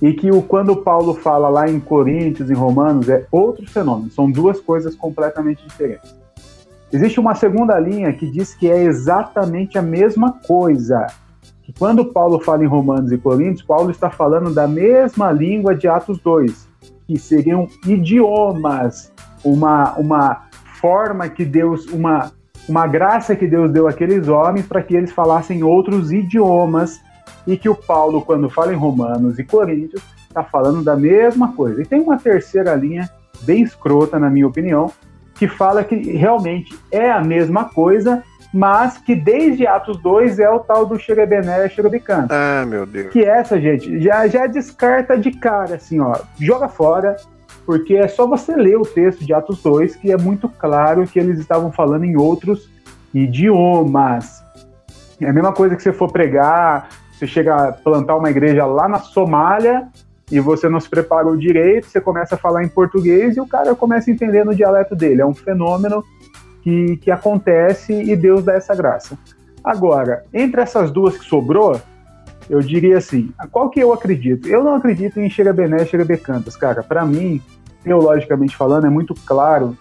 [0.00, 4.10] e que o, quando Paulo fala lá em Coríntios, em Romanos, é outro fenômeno.
[4.10, 6.14] São duas coisas completamente diferentes.
[6.92, 11.06] Existe uma segunda linha que diz que é exatamente a mesma coisa.
[11.78, 16.18] Quando Paulo fala em Romanos e Coríntios, Paulo está falando da mesma língua de Atos
[16.18, 16.68] 2,
[17.06, 19.12] que seriam idiomas,
[19.44, 20.48] uma, uma
[20.80, 22.32] forma que Deus, uma,
[22.68, 27.00] uma graça que Deus deu àqueles homens para que eles falassem outros idiomas
[27.46, 31.82] e que o Paulo, quando fala em Romanos e Coríntios, está falando da mesma coisa.
[31.82, 33.10] E tem uma terceira linha,
[33.42, 34.90] bem escrota, na minha opinião,
[35.34, 40.58] que fala que realmente é a mesma coisa, mas que desde Atos 2 é o
[40.58, 42.34] tal do Xerebené Xerebicanta.
[42.34, 43.12] Ah, meu Deus.
[43.12, 47.16] Que essa, gente, já, já descarta de cara, assim, ó, joga fora,
[47.64, 51.18] porque é só você ler o texto de Atos 2 que é muito claro que
[51.18, 52.68] eles estavam falando em outros
[53.14, 54.42] idiomas.
[55.20, 58.88] É a mesma coisa que você for pregar, você chega a plantar uma igreja lá
[58.88, 59.86] na Somália
[60.30, 63.74] e você não se preparou direito, você começa a falar em português e o cara
[63.74, 65.20] começa a entender no dialeto dele.
[65.20, 66.02] É um fenômeno
[66.62, 69.18] que, que acontece e Deus dá essa graça.
[69.62, 71.80] Agora, entre essas duas que sobrou,
[72.48, 74.48] eu diria assim, qual que eu acredito?
[74.48, 76.82] Eu não acredito em Xerebené e Xerebecantas, cara.
[76.82, 77.40] Para mim,
[77.84, 79.76] teologicamente falando, é muito claro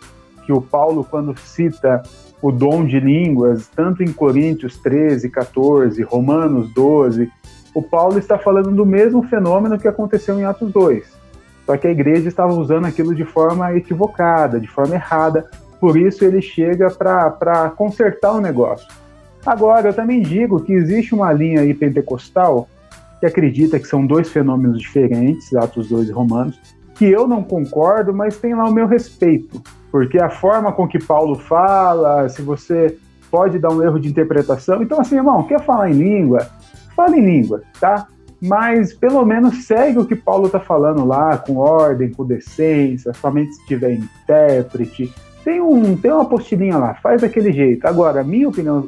[0.46, 2.04] que o Paulo, quando cita
[2.42, 7.30] o dom de línguas, tanto em Coríntios 13, 14, Romanos 12,
[7.74, 11.20] o Paulo está falando do mesmo fenômeno que aconteceu em Atos 2.
[11.66, 16.26] Só que a igreja estava usando aquilo de forma equivocada, de forma errada, por isso
[16.26, 18.88] ele chega para consertar o negócio.
[19.46, 22.68] Agora, eu também digo que existe uma linha aí pentecostal
[23.20, 26.60] que acredita que são dois fenômenos diferentes, Atos 2 e Romanos,
[26.96, 29.62] que eu não concordo, mas tem lá o meu respeito,
[29.92, 32.98] porque a forma com que Paulo fala, se você
[33.32, 34.82] pode dar um erro de interpretação.
[34.82, 36.48] Então, assim, irmão, quer falar em língua?
[36.96, 38.08] Fala em língua, tá?
[38.42, 43.54] mas pelo menos segue o que Paulo está falando lá, com ordem, com decência, somente
[43.54, 45.14] se tiver intérprete.
[45.44, 47.86] Tem, um, tem uma apostilinha lá, faz daquele jeito.
[47.86, 48.88] Agora, minha opinião,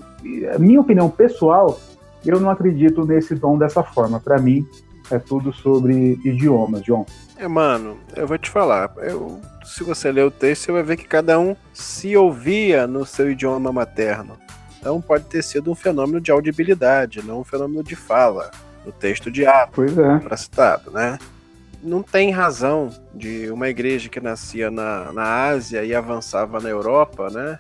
[0.60, 1.80] minha opinião pessoal,
[2.26, 4.20] eu não acredito nesse dom dessa forma.
[4.20, 4.66] Para mim,
[5.10, 7.06] é tudo sobre idiomas, John.
[7.38, 8.92] É, mano, eu vou te falar.
[8.98, 13.06] Eu, se você ler o texto, você vai ver que cada um se ouvia no
[13.06, 14.38] seu idioma materno.
[14.80, 18.50] Então pode ter sido um fenômeno de audibilidade, não um fenômeno de fala
[18.86, 20.18] no texto de Atos, Pois é.
[20.18, 21.20] para citado, né?
[21.84, 27.30] Não tem razão de uma igreja que nascia na, na Ásia e avançava na Europa,
[27.30, 27.58] né?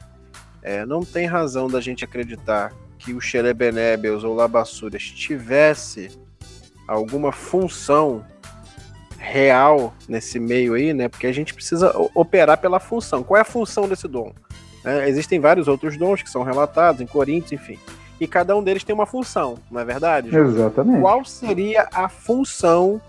[0.62, 6.20] É, não tem razão da gente acreditar que o Xerebenébios ou Labassúrias tivesse
[6.88, 8.24] alguma função
[9.18, 11.08] real nesse meio aí, né?
[11.08, 13.24] Porque a gente precisa operar pela função.
[13.24, 14.34] Qual é a função desse dom?
[14.84, 17.80] É, existem vários outros dons que são relatados em Coríntios, enfim.
[18.20, 20.36] E cada um deles tem uma função, não é verdade?
[20.36, 21.02] Exatamente.
[21.02, 23.02] Qual seria a função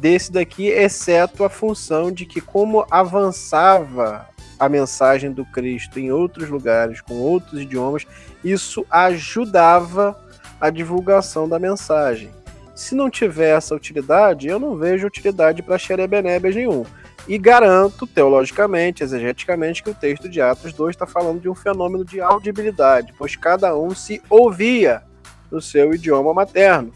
[0.00, 4.26] desse daqui, exceto a função de que, como avançava
[4.58, 8.06] a mensagem do Cristo em outros lugares, com outros idiomas,
[8.42, 10.18] isso ajudava
[10.60, 12.30] a divulgação da mensagem.
[12.74, 16.84] Se não tiver essa utilidade, eu não vejo utilidade para Xerebenebes nenhum.
[17.28, 22.04] E garanto, teologicamente, exegeticamente, que o texto de Atos 2 está falando de um fenômeno
[22.04, 25.02] de audibilidade, pois cada um se ouvia
[25.50, 26.90] no seu idioma materno.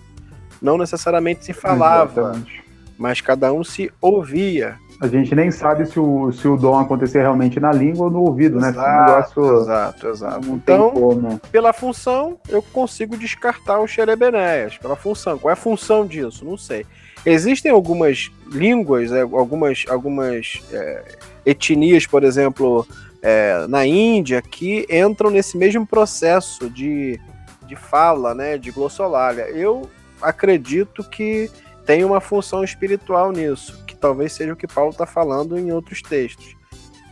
[0.60, 2.63] Não necessariamente se falava, Exatamente.
[2.98, 4.76] Mas cada um se ouvia.
[5.00, 8.20] A gente nem sabe se o, se o dom acontecer realmente na língua ou no
[8.20, 8.68] ouvido, né?
[8.68, 10.46] Exato, negócio exato, exato.
[10.46, 11.38] não Então, como.
[11.50, 14.78] pela função, eu consigo descartar o Xerebenéias.
[14.78, 15.38] Pela função.
[15.38, 16.44] Qual é a função disso?
[16.44, 16.86] Não sei.
[17.26, 21.02] Existem algumas línguas, é, algumas, algumas é,
[21.44, 22.86] etnias, por exemplo,
[23.22, 27.18] é, na Índia, que entram nesse mesmo processo de,
[27.66, 29.48] de fala, né, de glossolalia.
[29.50, 29.88] Eu
[30.20, 31.50] acredito que
[31.84, 36.02] tem uma função espiritual nisso, que talvez seja o que Paulo está falando em outros
[36.02, 36.56] textos.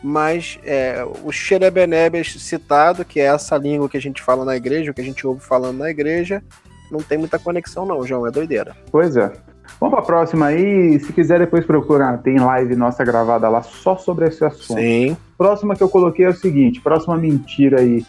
[0.03, 4.91] Mas é, o Xerebenebes citado, que é essa língua que a gente fala na igreja,
[4.91, 6.43] o que a gente ouve falando na igreja,
[6.91, 8.77] não tem muita conexão não, João, é doideira.
[8.91, 9.33] Pois é.
[9.81, 10.99] Vamos pra próxima aí.
[11.01, 12.19] Se quiser, depois procura.
[12.19, 14.79] Tem live nossa gravada lá só sobre esse assunto.
[14.79, 15.17] Sim.
[15.39, 18.05] Próxima que eu coloquei é o seguinte: próxima mentira aí.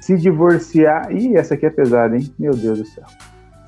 [0.00, 1.10] Se divorciar.
[1.12, 2.32] Ih, essa aqui é pesada, hein?
[2.38, 3.04] Meu Deus do céu.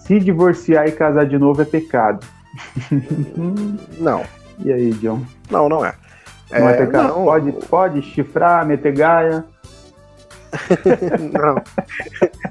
[0.07, 2.27] Se divorciar e casar de novo é pecado.
[3.99, 4.25] Não,
[4.65, 5.23] E aí, John?
[5.51, 5.95] não, não é.
[6.51, 7.09] Não é, pecado?
[7.09, 9.45] não, Pode, pode chifrar, meter gaia.
[11.33, 11.55] Não.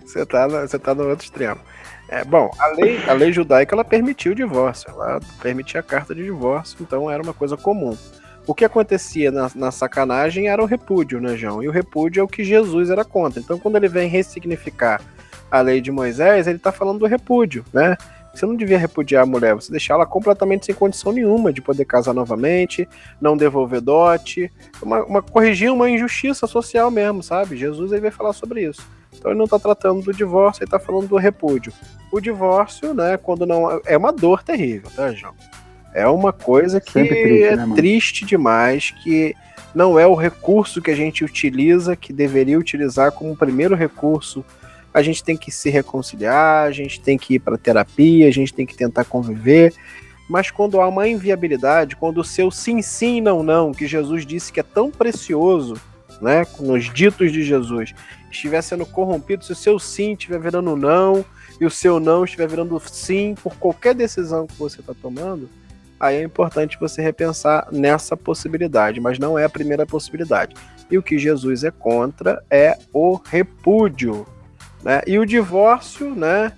[0.03, 1.61] Você tá, no, você tá no outro extremo.
[2.09, 6.13] É, bom, a lei, a lei judaica ela permitiu o divórcio, ela permitia a carta
[6.15, 7.95] de divórcio, então era uma coisa comum.
[8.47, 11.61] O que acontecia na, na sacanagem era o repúdio, né, João?
[11.61, 13.39] E o repúdio é o que Jesus era contra.
[13.39, 14.99] Então, quando ele vem ressignificar
[15.51, 17.97] a lei de Moisés, ele tá falando do repúdio, né?
[18.33, 21.83] Você não devia repudiar a mulher, você deixar ela completamente sem condição nenhuma de poder
[21.83, 22.87] casar novamente,
[23.19, 24.49] não devolver dote,
[24.81, 27.57] uma, uma corrigir uma injustiça social mesmo, sabe?
[27.57, 28.87] Jesus ele vai falar sobre isso.
[29.13, 31.73] Então ele não está tratando do divórcio, ele está falando do repúdio.
[32.09, 35.33] O divórcio, né, quando não é uma dor terrível, tá, João?
[35.93, 39.35] É uma coisa que triste, é né, triste demais, que
[39.75, 44.43] não é o recurso que a gente utiliza, que deveria utilizar como primeiro recurso.
[44.93, 48.53] A gente tem que se reconciliar, a gente tem que ir para terapia, a gente
[48.53, 49.73] tem que tentar conviver.
[50.29, 54.51] Mas quando há uma inviabilidade, quando o seu sim, sim, não, não, que Jesus disse
[54.51, 55.75] que é tão precioso,
[56.21, 57.93] né, nos ditos de Jesus,
[58.31, 61.25] estiver sendo corrompido, se o seu sim estiver virando não
[61.59, 65.49] e o seu não estiver virando sim por qualquer decisão que você está tomando,
[65.99, 70.55] aí é importante você repensar nessa possibilidade, mas não é a primeira possibilidade.
[70.89, 74.25] E o que Jesus é contra é o repúdio,
[74.83, 75.01] né?
[75.07, 76.51] E o divórcio, né?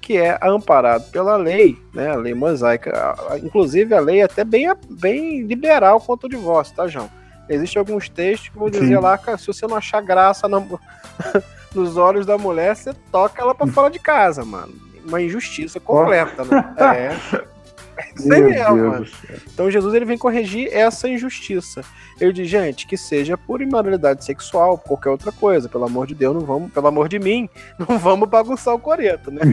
[0.00, 2.10] Que é amparado pela lei, né?
[2.10, 3.14] A lei mosaica.
[3.42, 7.10] Inclusive, a lei é até bem, bem liberal quanto ao divórcio, tá, João?
[7.48, 9.02] Existem alguns textos que vão dizer Sim.
[9.02, 10.62] lá que se você não achar graça na-
[11.74, 14.72] nos olhos da mulher, você toca ela pra fora de casa, mano.
[15.06, 16.74] Uma injustiça completa, né?
[16.78, 17.55] É.
[18.16, 19.06] Isso aí Meu mesmo, Deus mano.
[19.52, 21.82] Então Jesus ele vem corrigir essa injustiça.
[22.20, 25.68] Ele diz, gente, que seja por imoralidade sexual, qualquer outra coisa.
[25.68, 29.30] Pelo amor de Deus, não vamos, pelo amor de mim, não vamos bagunçar o coreto,
[29.30, 29.40] né?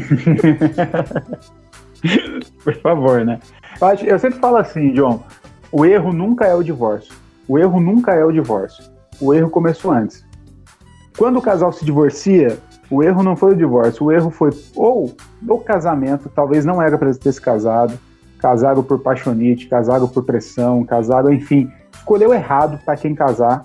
[2.64, 3.40] Por favor, né?
[4.06, 5.24] Eu sempre falo assim, John:
[5.72, 7.14] o erro nunca é o divórcio.
[7.48, 8.84] O erro nunca é o divórcio.
[9.20, 10.26] O erro começou antes.
[11.18, 12.58] Quando o casal se divorcia,
[12.90, 15.16] o erro não foi o divórcio, o erro foi ou
[15.48, 17.98] o casamento, talvez não era para ter se casado,
[18.44, 23.64] casaram por paixonite, casaram por pressão, casaram, enfim, escolheu errado para quem casar,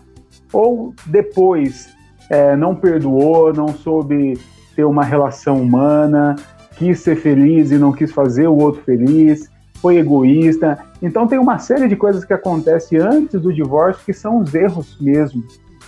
[0.53, 1.88] ou depois
[2.31, 4.38] é, não perdoou, não soube
[4.77, 6.37] ter uma relação humana,
[6.77, 9.51] quis ser feliz e não quis fazer o outro feliz,
[9.83, 10.79] foi egoísta.
[11.03, 14.97] Então tem uma série de coisas que acontecem antes do divórcio que são os erros
[15.01, 15.43] mesmo.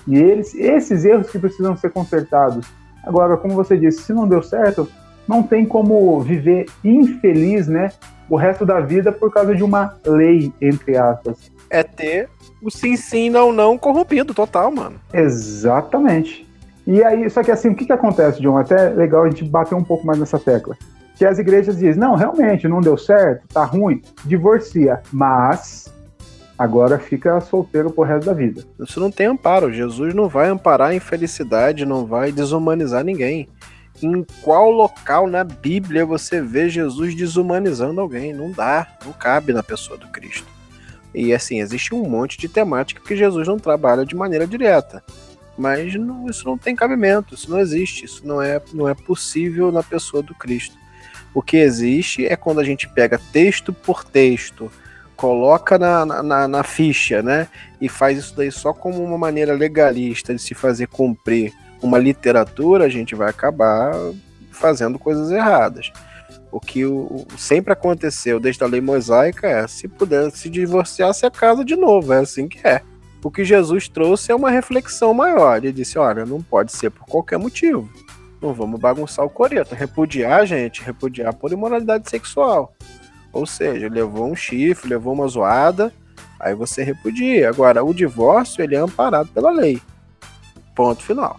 [0.09, 2.67] E eles, esses erros que precisam ser consertados.
[3.05, 4.89] Agora, como você disse, se não deu certo,
[5.29, 7.93] não tem como viver infeliz, né,
[8.31, 11.51] o resto da vida por causa de uma lei, entre aspas.
[11.69, 12.29] É ter
[12.63, 15.01] o sim sim não não corrompido total, mano.
[15.13, 16.47] Exatamente.
[16.87, 18.57] E aí, só que assim, o que que acontece, John?
[18.57, 20.77] Até legal a gente bater um pouco mais nessa tecla.
[21.17, 25.01] Que as igrejas dizem, não, realmente, não deu certo, tá ruim, divorcia.
[25.13, 25.93] Mas
[26.59, 28.63] agora fica solteiro pro resto da vida.
[28.81, 29.73] Isso não tem amparo.
[29.73, 33.49] Jesus não vai amparar a infelicidade, não vai desumanizar ninguém.
[34.03, 38.33] Em qual local na Bíblia você vê Jesus desumanizando alguém?
[38.33, 40.47] Não dá, não cabe na pessoa do Cristo.
[41.15, 45.03] E assim, existe um monte de temática que Jesus não trabalha de maneira direta.
[45.59, 49.71] Mas não, isso não tem cabimento, isso não existe, isso não é, não é possível
[49.71, 50.75] na pessoa do Cristo.
[51.35, 54.71] O que existe é quando a gente pega texto por texto,
[55.17, 57.49] coloca na, na, na ficha, né?
[57.81, 62.85] E faz isso daí só como uma maneira legalista de se fazer cumprir uma literatura,
[62.85, 63.93] a gente vai acabar
[64.51, 65.93] fazendo coisas erradas.
[66.53, 71.29] O que o, sempre aconteceu desde a lei mosaica é se puder se divorciar, se
[71.31, 72.83] casa de novo, é assim que é.
[73.23, 75.59] O que Jesus trouxe é uma reflexão maior.
[75.59, 77.89] Ele disse: olha, não pode ser por qualquer motivo.
[78.41, 79.75] Não vamos bagunçar o coreto.
[79.75, 82.75] Repudiar, gente, repudiar por imoralidade sexual.
[83.33, 85.93] Ou seja, levou um chifre, levou uma zoada,
[86.39, 87.51] aí você repudia.
[87.51, 89.81] Agora, o divórcio, ele é amparado pela lei.
[90.75, 91.39] Ponto final.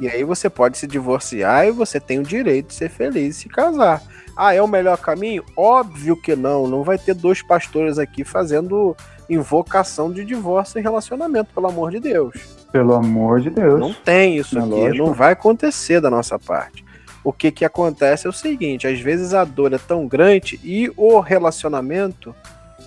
[0.00, 3.40] E aí você pode se divorciar e você tem o direito de ser feliz e
[3.40, 4.02] se casar.
[4.36, 5.42] Ah, é o melhor caminho?
[5.56, 6.68] Óbvio que não.
[6.68, 8.96] Não vai ter dois pastores aqui fazendo
[9.28, 12.34] invocação de divórcio em relacionamento, pelo amor de Deus.
[12.70, 13.80] Pelo amor de Deus.
[13.80, 15.06] Não tem isso é aqui, lógico.
[15.06, 16.84] não vai acontecer da nossa parte.
[17.24, 20.90] O que que acontece é o seguinte, às vezes a dor é tão grande e
[20.96, 22.34] o relacionamento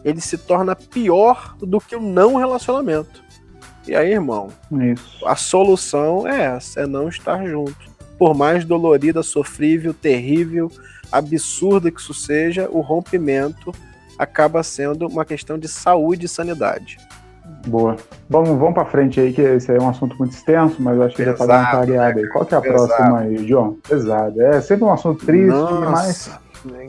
[0.04, 3.22] ele se torna pior do que o não relacionamento.
[3.88, 5.28] E aí, irmão, isso.
[5.28, 7.76] a solução é essa, é não estar junto.
[8.18, 10.72] Por mais dolorida, sofrível, terrível,
[11.12, 13.74] absurda que isso seja, o rompimento
[14.18, 17.00] acaba sendo uma questão de saúde e sanidade.
[17.68, 17.96] Boa.
[18.30, 21.04] Vamos, vamos para frente aí, que esse aí é um assunto muito extenso, mas eu
[21.04, 22.28] acho que já tá dando uma clareada aí.
[22.30, 22.88] Qual que é a Pesado.
[22.88, 23.78] próxima aí, João?
[23.88, 24.42] Pesado.
[24.42, 25.90] É sempre um assunto triste, Nossa.
[25.90, 26.32] mas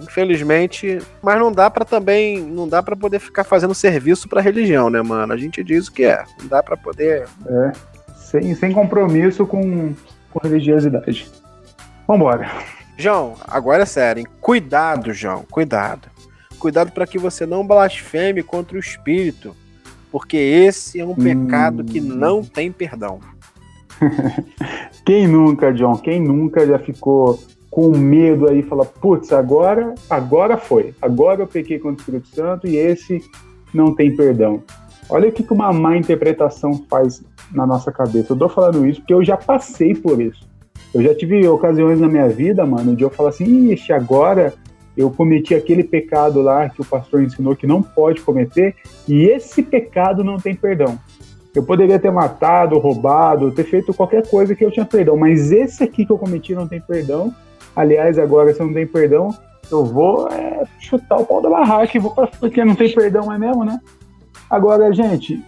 [0.00, 4.90] infelizmente, mas não dá para também, não dá para poder ficar fazendo serviço para religião,
[4.90, 5.32] né, mano?
[5.32, 7.26] A gente diz o que é, não dá para poder.
[7.46, 7.72] É,
[8.16, 9.94] sem, sem compromisso com,
[10.30, 11.30] com religiosidade.
[12.06, 12.50] Vambora.
[12.96, 14.26] João, agora é sério, hein?
[14.40, 16.08] cuidado, João, cuidado.
[16.58, 19.56] Cuidado para que você não blasfeme contra o Espírito,
[20.10, 21.14] porque esse é um hum.
[21.16, 23.18] pecado que não tem perdão.
[25.04, 25.96] Quem nunca, John?
[25.96, 27.38] Quem nunca já ficou
[27.72, 32.66] com medo aí, fala, putz, agora, agora foi, agora eu pequei contra o Espírito Santo
[32.66, 33.22] e esse
[33.72, 34.62] não tem perdão.
[35.08, 38.34] Olha o que uma má interpretação faz na nossa cabeça.
[38.34, 40.46] Eu tô falando isso porque eu já passei por isso.
[40.92, 44.52] Eu já tive ocasiões na minha vida, mano, de eu falar assim, ixi, agora
[44.94, 48.74] eu cometi aquele pecado lá que o pastor ensinou que não pode cometer,
[49.08, 50.98] e esse pecado não tem perdão.
[51.54, 55.82] Eu poderia ter matado, roubado, ter feito qualquer coisa que eu tinha perdão, mas esse
[55.82, 57.34] aqui que eu cometi não tem perdão,
[57.74, 59.34] Aliás, agora, se não tem perdão,
[59.70, 63.32] eu vou é, chutar o pau da barraca e vou pra, porque não tem perdão
[63.32, 63.80] é mesmo, né?
[64.50, 65.42] Agora, gente,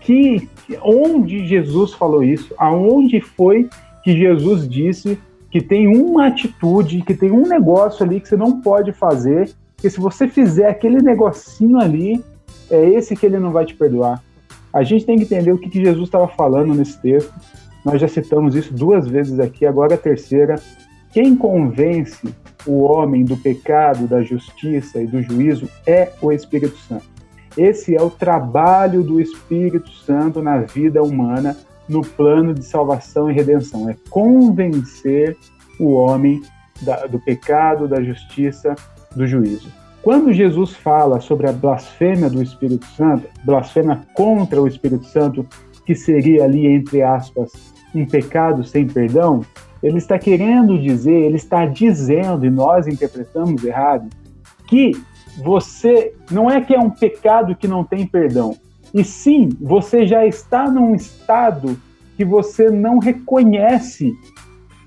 [0.00, 0.48] que
[0.82, 2.54] onde Jesus falou isso?
[2.58, 3.68] Aonde foi
[4.04, 5.18] que Jesus disse
[5.50, 9.88] que tem uma atitude, que tem um negócio ali que você não pode fazer, que
[9.88, 12.24] se você fizer aquele negocinho ali,
[12.70, 14.22] é esse que ele não vai te perdoar.
[14.72, 17.32] A gente tem que entender o que, que Jesus estava falando nesse texto.
[17.84, 20.54] Nós já citamos isso duas vezes aqui, agora a terceira.
[21.12, 22.34] Quem convence
[22.66, 27.04] o homem do pecado, da justiça e do juízo é o Espírito Santo.
[27.56, 31.54] Esse é o trabalho do Espírito Santo na vida humana,
[31.86, 33.90] no plano de salvação e redenção.
[33.90, 35.36] É convencer
[35.78, 36.40] o homem
[36.80, 38.74] da, do pecado, da justiça,
[39.14, 39.70] do juízo.
[40.00, 45.46] Quando Jesus fala sobre a blasfêmia do Espírito Santo, blasfêmia contra o Espírito Santo,
[45.84, 47.52] que seria ali, entre aspas,
[47.94, 49.42] um pecado sem perdão,
[49.82, 54.08] ele está querendo dizer, ele está dizendo, e nós interpretamos errado,
[54.66, 54.92] que
[55.42, 58.56] você não é que é um pecado que não tem perdão,
[58.94, 61.78] e sim, você já está num estado
[62.16, 64.12] que você não reconhece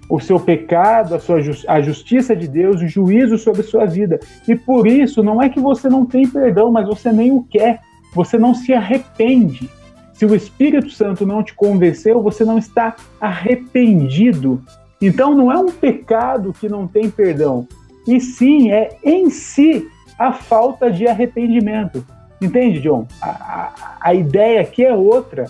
[0.07, 4.19] o seu pecado, a, sua a justiça de Deus, o juízo sobre sua vida.
[4.47, 7.81] E por isso, não é que você não tem perdão, mas você nem o quer,
[8.13, 9.67] você não se arrepende.
[10.13, 14.63] Se o Espírito Santo não te convenceu, você não está arrependido
[15.01, 17.67] então não é um pecado que não tem perdão,
[18.07, 19.87] e sim é em si
[20.17, 22.05] a falta de arrependimento.
[22.41, 23.07] Entende, John?
[23.21, 25.45] A, a, a ideia aqui é outra.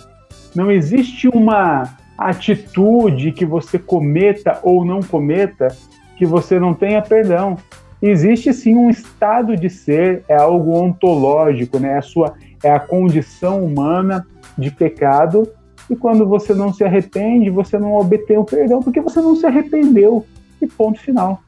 [0.54, 5.68] Não existe uma atitude que você cometa ou não cometa
[6.16, 7.56] que você não tenha perdão.
[8.00, 11.92] Existe sim um estado de ser, é algo ontológico, né?
[11.92, 14.26] É a sua é a condição humana
[14.56, 15.48] de pecado.
[15.88, 19.46] E quando você não se arrepende, você não obtém o perdão porque você não se
[19.46, 20.26] arrependeu.
[20.60, 21.42] E ponto final.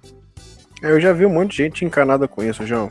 [0.82, 2.90] Eu já vi um monte de gente encanada com isso, João.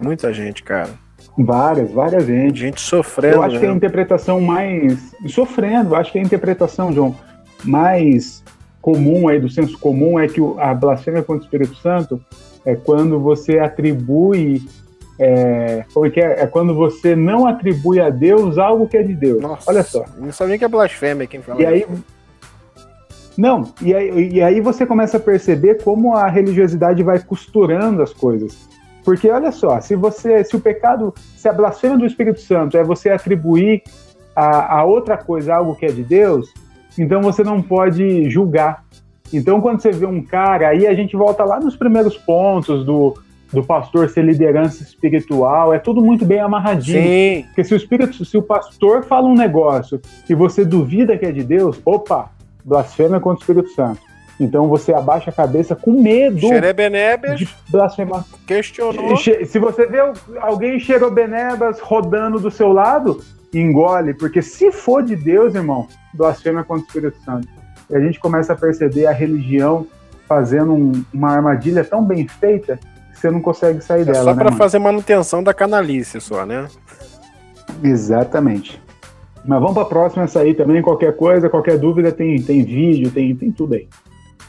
[0.00, 0.90] Muita gente, cara.
[1.36, 2.60] Várias, várias gente.
[2.60, 3.36] Gente sofrendo.
[3.36, 5.14] Eu acho que é a interpretação mais.
[5.26, 7.16] Sofrendo, acho que é a interpretação, João,
[7.64, 8.44] mais
[8.80, 12.20] comum aí do senso comum é que a blasfêmia contra o Espírito Santo
[12.64, 14.62] é quando você atribui.
[15.18, 16.42] É, como é que é?
[16.42, 19.40] É quando você não atribui a Deus algo que é de Deus.
[19.40, 20.04] Nossa, Olha só.
[20.18, 21.86] Não nem que é blasfêmia quem fala E aí,
[23.36, 28.12] não, e aí, e aí você começa a perceber como a religiosidade vai costurando as
[28.12, 28.56] coisas.
[29.04, 32.82] Porque olha só, se você, se o pecado, se a blasfêmia do Espírito Santo é
[32.82, 33.82] você atribuir
[34.34, 36.52] a, a outra coisa algo que é de Deus,
[36.96, 38.84] então você não pode julgar.
[39.32, 43.14] Então quando você vê um cara, aí a gente volta lá nos primeiros pontos do,
[43.54, 47.02] do pastor ser liderança espiritual, é tudo muito bem amarradinho.
[47.02, 47.42] Sim.
[47.46, 51.32] Porque se o espírito, se o pastor fala um negócio e você duvida que é
[51.32, 52.30] de Deus, opa,
[52.64, 54.00] blasfêmia contra o Espírito Santo.
[54.40, 58.24] Então você abaixa a cabeça com medo Xerebenebes de blasfemar.
[58.46, 59.16] questionou.
[59.16, 59.98] Se você vê
[60.40, 66.82] alguém xerobenebas rodando do seu lado, engole, porque se for de Deus, irmão, blasfêmia contra
[66.82, 67.46] o Espírito Santo.
[67.88, 69.86] E a gente começa a perceber a religião
[70.26, 72.80] fazendo um- uma armadilha tão bem feita
[73.18, 74.18] você não consegue sair É dela.
[74.24, 74.56] só né, pra mano?
[74.56, 76.66] fazer manutenção da canalice só, né?
[77.82, 78.80] Exatamente.
[79.44, 80.80] Mas vamos para a próxima essa aí também.
[80.82, 83.88] Qualquer coisa, qualquer dúvida, tem, tem vídeo, tem, tem tudo aí.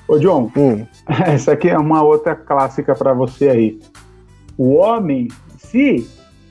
[0.07, 0.85] Ô, John, Hum.
[1.25, 3.79] essa aqui é uma outra clássica para você aí.
[4.57, 6.07] O homem, se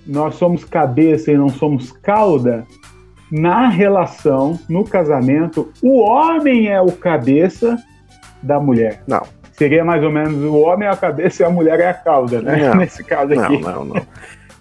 [0.06, 2.66] nós somos cabeça e não somos cauda,
[3.32, 7.76] na relação, no casamento, o homem é o cabeça
[8.42, 9.02] da mulher.
[9.06, 9.22] Não.
[9.56, 12.40] Seria mais ou menos o homem é a cabeça e a mulher é a cauda,
[12.42, 12.56] né?
[12.68, 12.74] Não.
[12.80, 13.58] Nesse caso Não, aqui.
[13.60, 14.06] não, não.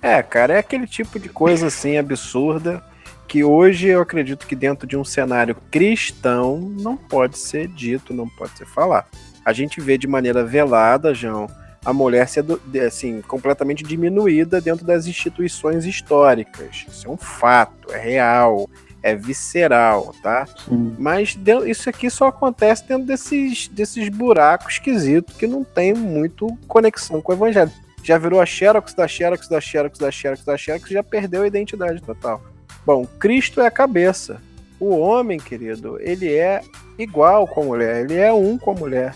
[0.02, 2.84] É, cara, é aquele tipo de coisa assim absurda
[3.28, 8.28] que hoje eu acredito que dentro de um cenário cristão não pode ser dito, não
[8.28, 9.06] pode ser falado.
[9.46, 11.48] A gente vê de maneira velada, João,
[11.84, 16.86] a mulher ser do- de- assim completamente diminuída dentro das instituições históricas.
[16.88, 18.70] Isso é um fato, é real,
[19.04, 20.48] é visceral, tá?
[20.66, 20.96] Sim.
[20.98, 21.38] Mas
[21.68, 27.34] isso aqui só acontece dentro desses, desses buracos esquisitos que não tem muito conexão com
[27.34, 27.72] o evangelho.
[28.02, 31.48] Já virou a xerox da xerox da xerox da xerox da xerox já perdeu a
[31.48, 32.42] identidade total.
[32.86, 34.42] Bom, Cristo é a cabeça.
[34.80, 36.62] O homem, querido, ele é
[36.98, 39.16] igual com a mulher, ele é um com a mulher.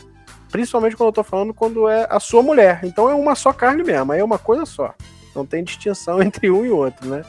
[0.51, 2.81] Principalmente quando eu tô falando quando é a sua mulher.
[2.83, 4.93] Então é uma só carne mesmo, aí é uma coisa só.
[5.35, 7.23] Não tem distinção entre um e outro, né?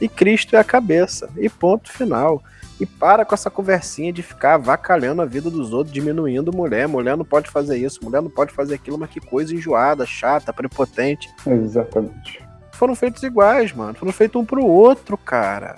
[0.00, 1.28] E Cristo é a cabeça.
[1.36, 2.42] E ponto final.
[2.80, 6.88] E para com essa conversinha de ficar avacalhando a vida dos outros, diminuindo mulher.
[6.88, 10.52] Mulher não pode fazer isso, mulher não pode fazer aquilo, mas que coisa enjoada, chata,
[10.52, 11.28] prepotente.
[11.46, 12.42] Exatamente.
[12.72, 13.92] Foram feitos iguais, mano.
[13.92, 15.76] Foram feitos um pro outro, cara.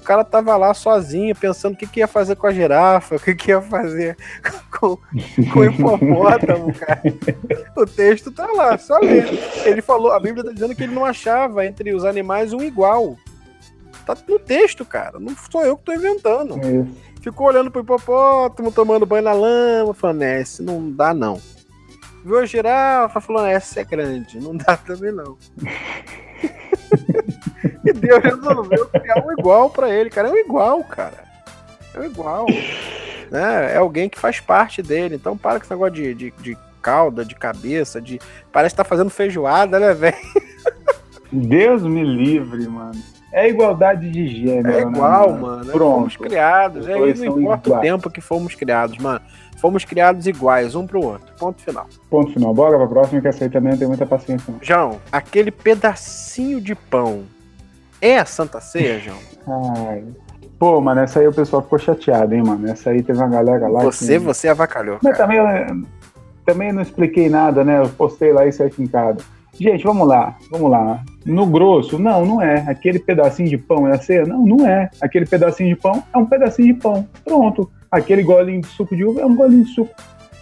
[0.00, 3.20] O cara tava lá sozinho, pensando o que, que ia fazer com a girafa, o
[3.20, 4.16] que, que ia fazer
[4.72, 4.98] com,
[5.52, 7.02] com o hipopótamo, cara.
[7.76, 9.28] O texto tá lá, só ler.
[9.64, 13.16] Ele falou, a Bíblia tá dizendo que ele não achava entre os animais um igual.
[14.04, 15.18] Tá no texto, cara.
[15.18, 16.58] Não sou eu que tô inventando.
[16.58, 17.10] Isso.
[17.20, 21.40] Ficou olhando pro hipopótamo, tomando banho na lama, falando, é, esse não dá não.
[22.24, 25.36] Viu a girafa, falando, essa é grande, não dá também não.
[27.84, 30.28] e Deus resolveu criar um igual pra ele, cara.
[30.28, 31.24] É um igual, cara.
[31.94, 32.46] É um igual.
[33.30, 33.74] Né?
[33.74, 35.14] É alguém que faz parte dele.
[35.14, 38.20] Então para com esse negócio de, de, de cauda, de cabeça, de.
[38.52, 40.16] Parece que tá fazendo feijoada, né, velho?
[41.32, 43.00] Deus me livre, mano.
[43.32, 44.68] É igualdade de gênero.
[44.68, 45.70] É né, igual, mano.
[45.70, 45.94] É Pronto.
[45.98, 46.82] Fomos criados.
[46.82, 47.82] Os Aí dois não importa o iguais.
[47.82, 49.20] tempo que fomos criados, mano.
[49.60, 51.32] Fomos criados iguais, um pro outro.
[51.38, 51.86] Ponto final.
[52.08, 52.52] Ponto final.
[52.54, 54.52] Bora pra próxima, que essa aí também não tem muita paciência.
[54.52, 54.58] Não.
[54.62, 57.24] João, aquele pedacinho de pão
[58.00, 59.18] é a Santa Ceia, João?
[59.88, 60.04] Ai.
[60.58, 62.68] Pô, mano, essa aí o pessoal ficou chateado, hein, mano.
[62.70, 63.82] Essa aí teve uma galera lá.
[63.82, 64.24] Você, que...
[64.24, 64.98] você avacalhou.
[65.02, 65.28] Mas Cara.
[65.28, 65.86] também, eu-
[66.44, 67.80] também não expliquei nada, né?
[67.80, 69.18] Eu postei lá isso em casa.
[69.60, 71.04] Gente, vamos lá, vamos lá.
[71.26, 72.64] No grosso, não, não é.
[72.66, 74.24] Aquele pedacinho de pão é a ceia?
[74.24, 74.88] Não, não é.
[75.02, 77.06] Aquele pedacinho de pão é um pedacinho de pão.
[77.22, 77.70] Pronto.
[77.90, 79.94] Aquele golinho de suco de uva é um golinho de suco.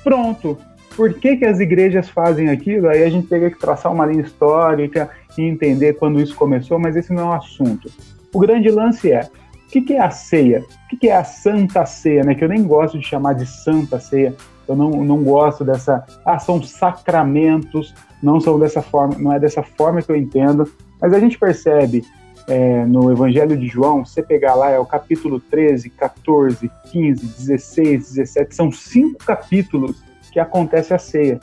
[0.05, 0.57] Pronto.
[0.95, 2.89] Por que, que as igrejas fazem aquilo?
[2.89, 6.95] Aí a gente teria que traçar uma linha histórica e entender quando isso começou, mas
[6.95, 7.91] esse não é o assunto.
[8.33, 10.61] O grande lance é: O que, que é a ceia?
[10.61, 12.37] O que, que é a Santa Ceia, né?
[12.37, 14.37] Que eu nem gosto de chamar de Santa Ceia.
[14.69, 16.05] Eu não, não gosto dessa.
[16.25, 17.93] Ah, são sacramentos,
[18.23, 20.71] não são dessa forma, não é dessa forma que eu entendo.
[21.01, 22.05] Mas a gente percebe
[22.49, 28.14] é, no Evangelho de João, você pegar lá, é o capítulo 13, 14, 15, 16,
[28.14, 30.03] 17, são cinco capítulos
[30.33, 31.41] que acontece a ceia.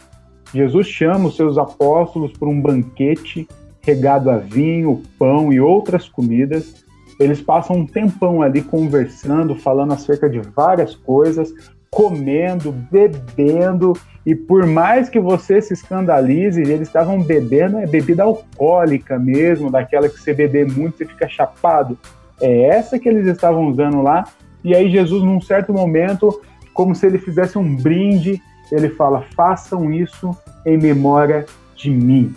[0.54, 3.48] Jesus chama os seus apóstolos para um banquete
[3.82, 6.84] regado a vinho, pão e outras comidas.
[7.20, 11.54] Eles passam um tempão ali conversando, falando acerca de várias coisas,
[11.96, 13.94] comendo, bebendo,
[14.26, 20.10] e por mais que você se escandalize, eles estavam bebendo é bebida alcoólica mesmo, daquela
[20.10, 21.98] que você beber muito você fica chapado.
[22.42, 24.26] É essa que eles estavam usando lá.
[24.62, 26.42] E aí Jesus, num certo momento,
[26.74, 28.42] como se ele fizesse um brinde,
[28.74, 30.36] ele fala: "Façam isso
[30.66, 31.46] em memória
[31.78, 32.36] de mim".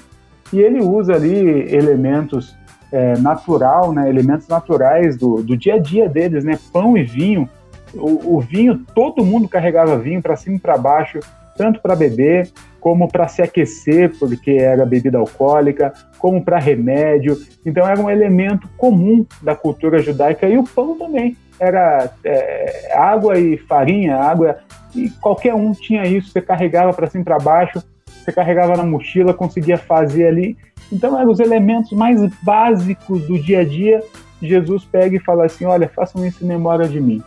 [0.52, 2.54] E ele usa ali elementos
[2.92, 7.48] é, natural, né, elementos naturais do, do dia a dia deles, né, pão e vinho,
[7.94, 11.20] o, o vinho, todo mundo carregava vinho para cima e para baixo,
[11.56, 17.36] tanto para beber, como para se aquecer, porque era bebida alcoólica, como para remédio.
[17.66, 21.36] Então era um elemento comum da cultura judaica e o pão também.
[21.58, 24.58] Era é, água e farinha, água,
[24.94, 26.30] e qualquer um tinha isso.
[26.30, 30.56] Você carregava para cima e para baixo, você carregava na mochila, conseguia fazer ali.
[30.92, 34.02] Então eram os elementos mais básicos do dia a dia.
[34.40, 37.22] Jesus pega e fala assim: Olha, façam isso em memória de mim.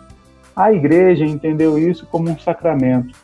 [0.55, 3.15] A igreja entendeu isso como um sacramento.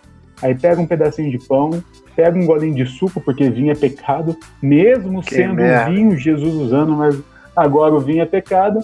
[0.41, 1.83] Aí pega um pedacinho de pão,
[2.15, 5.89] pega um golinho de suco, porque vinho é pecado, mesmo que sendo merda.
[5.89, 7.17] um vinho Jesus usando, mas
[7.55, 8.83] agora o vinho é pecado,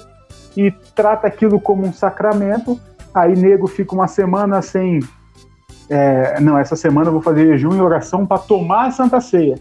[0.57, 2.79] e trata aquilo como um sacramento.
[3.13, 4.99] Aí nego fica uma semana sem.
[5.89, 9.59] É, não, essa semana eu vou fazer jejum e oração para tomar a Santa Ceia.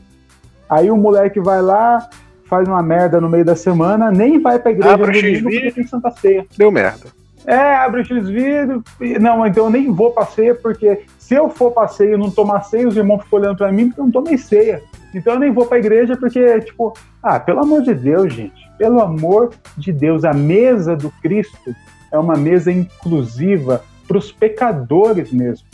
[0.69, 2.09] Aí o moleque vai lá,
[2.45, 6.11] faz uma merda no meio da semana, nem vai pra igreja Abra porque tem Santa
[6.11, 6.47] Ceia.
[6.57, 7.22] Deu merda.
[7.47, 8.83] É, abre o X-Vídeo.
[9.21, 12.87] Não, então eu nem vou ceia, porque se eu for ceia e não tomar ceia,
[12.87, 14.83] os irmãos ficam olhando pra mim porque eu não tomei ceia.
[15.15, 18.71] Então eu nem vou pra igreja porque, tipo, ah, pelo amor de Deus, gente.
[18.79, 21.75] Pelo amor de Deus, a mesa do Cristo
[22.11, 25.67] é uma mesa inclusiva para os pecadores mesmo.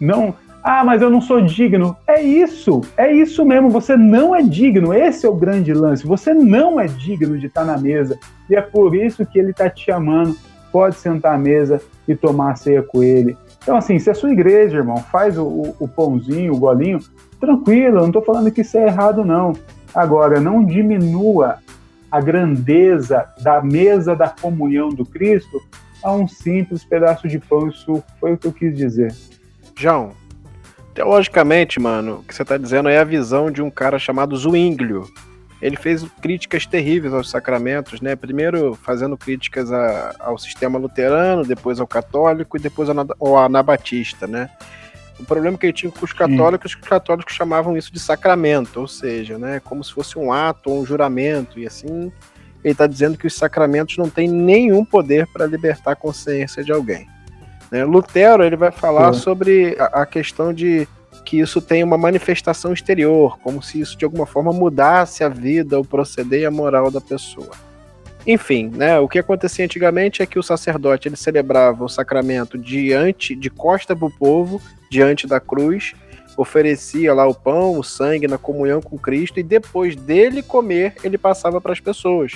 [0.00, 1.96] Não, ah, mas eu não sou digno.
[2.08, 3.70] É isso, é isso mesmo.
[3.70, 4.92] Você não é digno.
[4.92, 6.04] Esse é o grande lance.
[6.06, 8.18] Você não é digno de estar na mesa.
[8.50, 10.36] E é por isso que ele está te chamando
[10.76, 13.34] pode sentar à mesa e tomar a ceia com ele.
[13.62, 17.00] Então, assim, se a sua igreja, irmão, faz o, o pãozinho, o golinho,
[17.40, 19.54] tranquilo, não estou falando que isso é errado, não.
[19.94, 21.60] Agora, não diminua
[22.12, 25.62] a grandeza da mesa da comunhão do Cristo
[26.04, 28.04] a um simples pedaço de pão e suco.
[28.20, 29.14] Foi o que eu quis dizer.
[29.74, 30.10] João,
[30.92, 35.06] teologicamente, mano, o que você está dizendo é a visão de um cara chamado Zwinglio,
[35.66, 38.14] ele fez críticas terríveis aos sacramentos, né?
[38.14, 44.28] Primeiro fazendo críticas a, ao sistema luterano, depois ao católico e depois ao, ao anabatista,
[44.28, 44.48] né?
[45.18, 46.78] O problema que ele tinha com os católicos, Sim.
[46.80, 50.82] os católicos chamavam isso de sacramento, ou seja, né, como se fosse um ato ou
[50.82, 52.12] um juramento, e assim
[52.62, 56.70] ele está dizendo que os sacramentos não têm nenhum poder para libertar a consciência de
[56.70, 57.08] alguém.
[57.72, 57.84] Né?
[57.84, 59.20] Lutero ele vai falar Sim.
[59.20, 60.86] sobre a, a questão de
[61.26, 65.78] que isso tem uma manifestação exterior, como se isso de alguma forma mudasse a vida,
[65.78, 67.50] o proceder e a moral da pessoa.
[68.24, 73.34] Enfim, né, o que acontecia antigamente é que o sacerdote ele celebrava o sacramento diante,
[73.34, 75.94] de costa para o povo, diante da cruz,
[76.36, 81.18] oferecia lá o pão, o sangue na comunhão com Cristo e depois dele comer, ele
[81.18, 82.34] passava para as pessoas.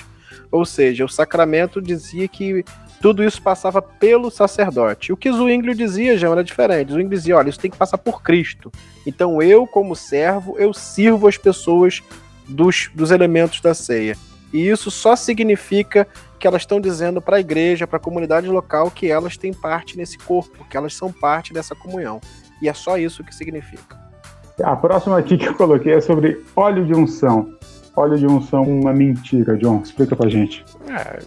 [0.50, 2.64] Ou seja, o sacramento dizia que
[3.00, 5.12] tudo isso passava pelo sacerdote.
[5.12, 6.92] O que Zwinglio dizia, já era diferente.
[6.92, 8.70] Zwinglio dizia, olha, isso tem que passar por Cristo.
[9.06, 12.02] Então eu, como servo, eu sirvo as pessoas
[12.46, 14.16] dos, dos elementos da ceia.
[14.52, 16.06] E isso só significa
[16.38, 19.96] que elas estão dizendo para a igreja, para a comunidade local, que elas têm parte
[19.96, 22.20] nesse corpo, que elas são parte dessa comunhão.
[22.60, 23.98] E é só isso que significa.
[24.62, 27.54] A próxima aqui que eu coloquei é sobre óleo de unção
[27.96, 29.80] óleo de unção uma mentira, John?
[29.82, 30.64] Explica pra gente.
[30.88, 31.18] É,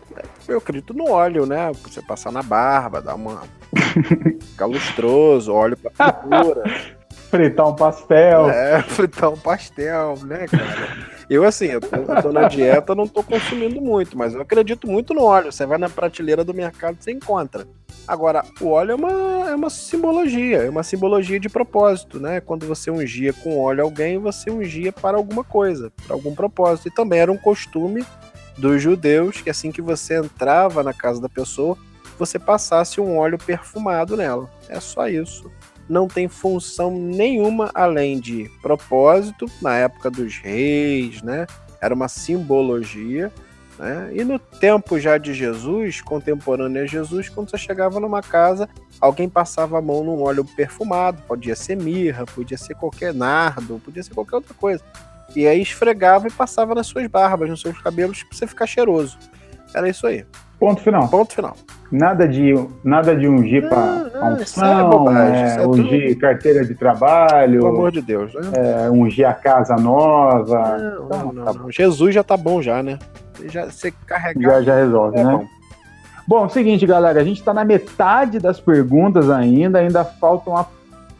[0.48, 1.72] eu acredito no óleo, né?
[1.84, 3.44] Você passar na barba, dar uma.
[4.52, 6.64] ficar lustroso, óleo pra pintura.
[7.34, 8.50] fritar um pastel.
[8.50, 11.14] É, fritar um pastel, né, cara?
[11.30, 14.88] Eu, assim, eu tô, eu tô, na dieta, não tô consumindo muito, mas eu acredito
[14.88, 15.52] muito no óleo.
[15.52, 17.66] Você vai na prateleira do mercado, você encontra.
[18.08, 22.42] Agora, o óleo é uma, é uma simbologia, é uma simbologia de propósito, né?
[22.42, 26.90] Quando você ungia com óleo alguém, você ungia para alguma coisa, para algum propósito.
[26.90, 28.06] E também era um costume
[28.58, 31.78] dos judeus que assim que você entrava na casa da pessoa,
[32.20, 34.50] você passasse um óleo perfumado nela.
[34.68, 35.50] É só isso.
[35.88, 41.46] Não tem função nenhuma além de propósito, na época dos reis, né?
[41.82, 43.32] Era uma simbologia
[43.78, 44.12] Né?
[44.14, 48.70] E no tempo já de Jesus, contemporâneo a Jesus, quando você chegava numa casa,
[49.00, 54.04] alguém passava a mão num óleo perfumado, podia ser mirra, podia ser qualquer nardo, podia
[54.04, 54.84] ser qualquer outra coisa.
[55.36, 59.18] E aí esfregava e passava nas suas barbas, nos seus cabelos, pra você ficar cheiroso.
[59.74, 60.24] Era isso aí.
[60.60, 61.10] Ponto final.
[61.10, 61.56] Ponto final.
[61.92, 62.54] Nada de,
[62.84, 67.68] nada de ungir para Ah, isso é bobagem, isso é ungir carteira de trabalho, Pelo
[67.68, 68.34] amor de Deus.
[68.34, 68.42] Né?
[68.56, 70.78] é, ungir a casa nova.
[70.78, 71.72] Não, Então, não, tá não.
[71.72, 72.98] Jesus já tá bom já, né?
[73.48, 74.42] Já, você carregar.
[74.42, 75.32] Já, já resolve, é né?
[75.32, 75.48] bom.
[76.26, 80.66] Bom, seguinte, galera, a gente está na metade das perguntas ainda, ainda falta uma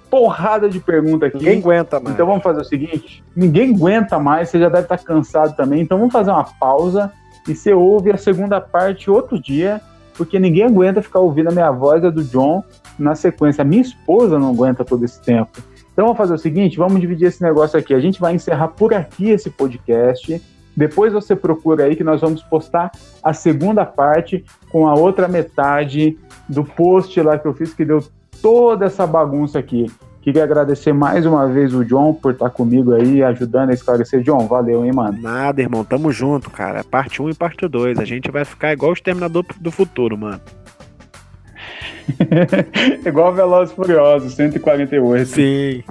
[0.10, 1.38] porrada de pergunta aqui.
[1.38, 2.14] Ninguém aguenta mais.
[2.14, 5.82] Então vamos fazer o seguinte: ninguém aguenta mais, você já deve estar cansado também.
[5.82, 7.12] Então vamos fazer uma pausa
[7.48, 9.82] e você ouve a segunda parte outro dia,
[10.16, 12.64] porque ninguém aguenta ficar ouvindo a minha voz e a do John
[12.98, 13.64] na sequência.
[13.64, 15.52] A minha esposa não aguenta todo esse tempo.
[15.92, 17.94] Então vamos fazer o seguinte: vamos dividir esse negócio aqui.
[17.94, 20.42] A gente vai encerrar por aqui esse podcast.
[20.76, 26.18] Depois você procura aí que nós vamos postar a segunda parte com a outra metade
[26.48, 28.04] do post lá que eu fiz que deu
[28.42, 29.92] toda essa bagunça aqui.
[30.22, 34.22] Queria agradecer mais uma vez o John por estar comigo aí, ajudando a esclarecer.
[34.22, 35.22] John, valeu, hein, mano?
[35.22, 35.84] Nada, irmão.
[35.84, 36.82] Tamo junto, cara.
[36.82, 38.00] Parte 1 e parte 2.
[38.00, 40.40] A gente vai ficar igual o Exterminador do Futuro, mano.
[43.06, 45.26] Igual Velozes Furiosos, 148.
[45.26, 45.84] Sim.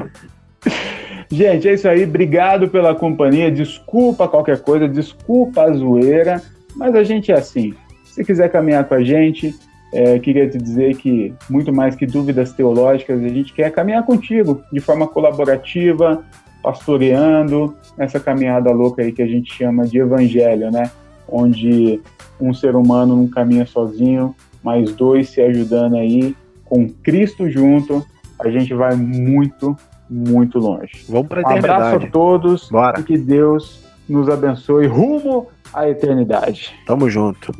[1.33, 2.05] Gente, é isso aí.
[2.05, 3.51] Obrigado pela companhia.
[3.51, 6.43] Desculpa qualquer coisa, desculpa a zoeira,
[6.77, 7.73] mas a gente é assim.
[8.05, 9.55] Se quiser caminhar com a gente,
[9.95, 14.63] é, queria te dizer que, muito mais que dúvidas teológicas, a gente quer caminhar contigo
[14.71, 16.23] de forma colaborativa,
[16.63, 20.91] pastoreando essa caminhada louca aí que a gente chama de evangelho, né?
[21.27, 21.99] Onde
[22.39, 28.05] um ser humano não caminha sozinho, mas dois se ajudando aí, com Cristo junto,
[28.39, 29.75] a gente vai muito,
[30.13, 31.05] muito longe.
[31.09, 33.01] Vamos pra Um abraço a todos Bora.
[33.01, 36.75] e que Deus nos abençoe rumo à eternidade.
[36.87, 37.53] Tamo junto.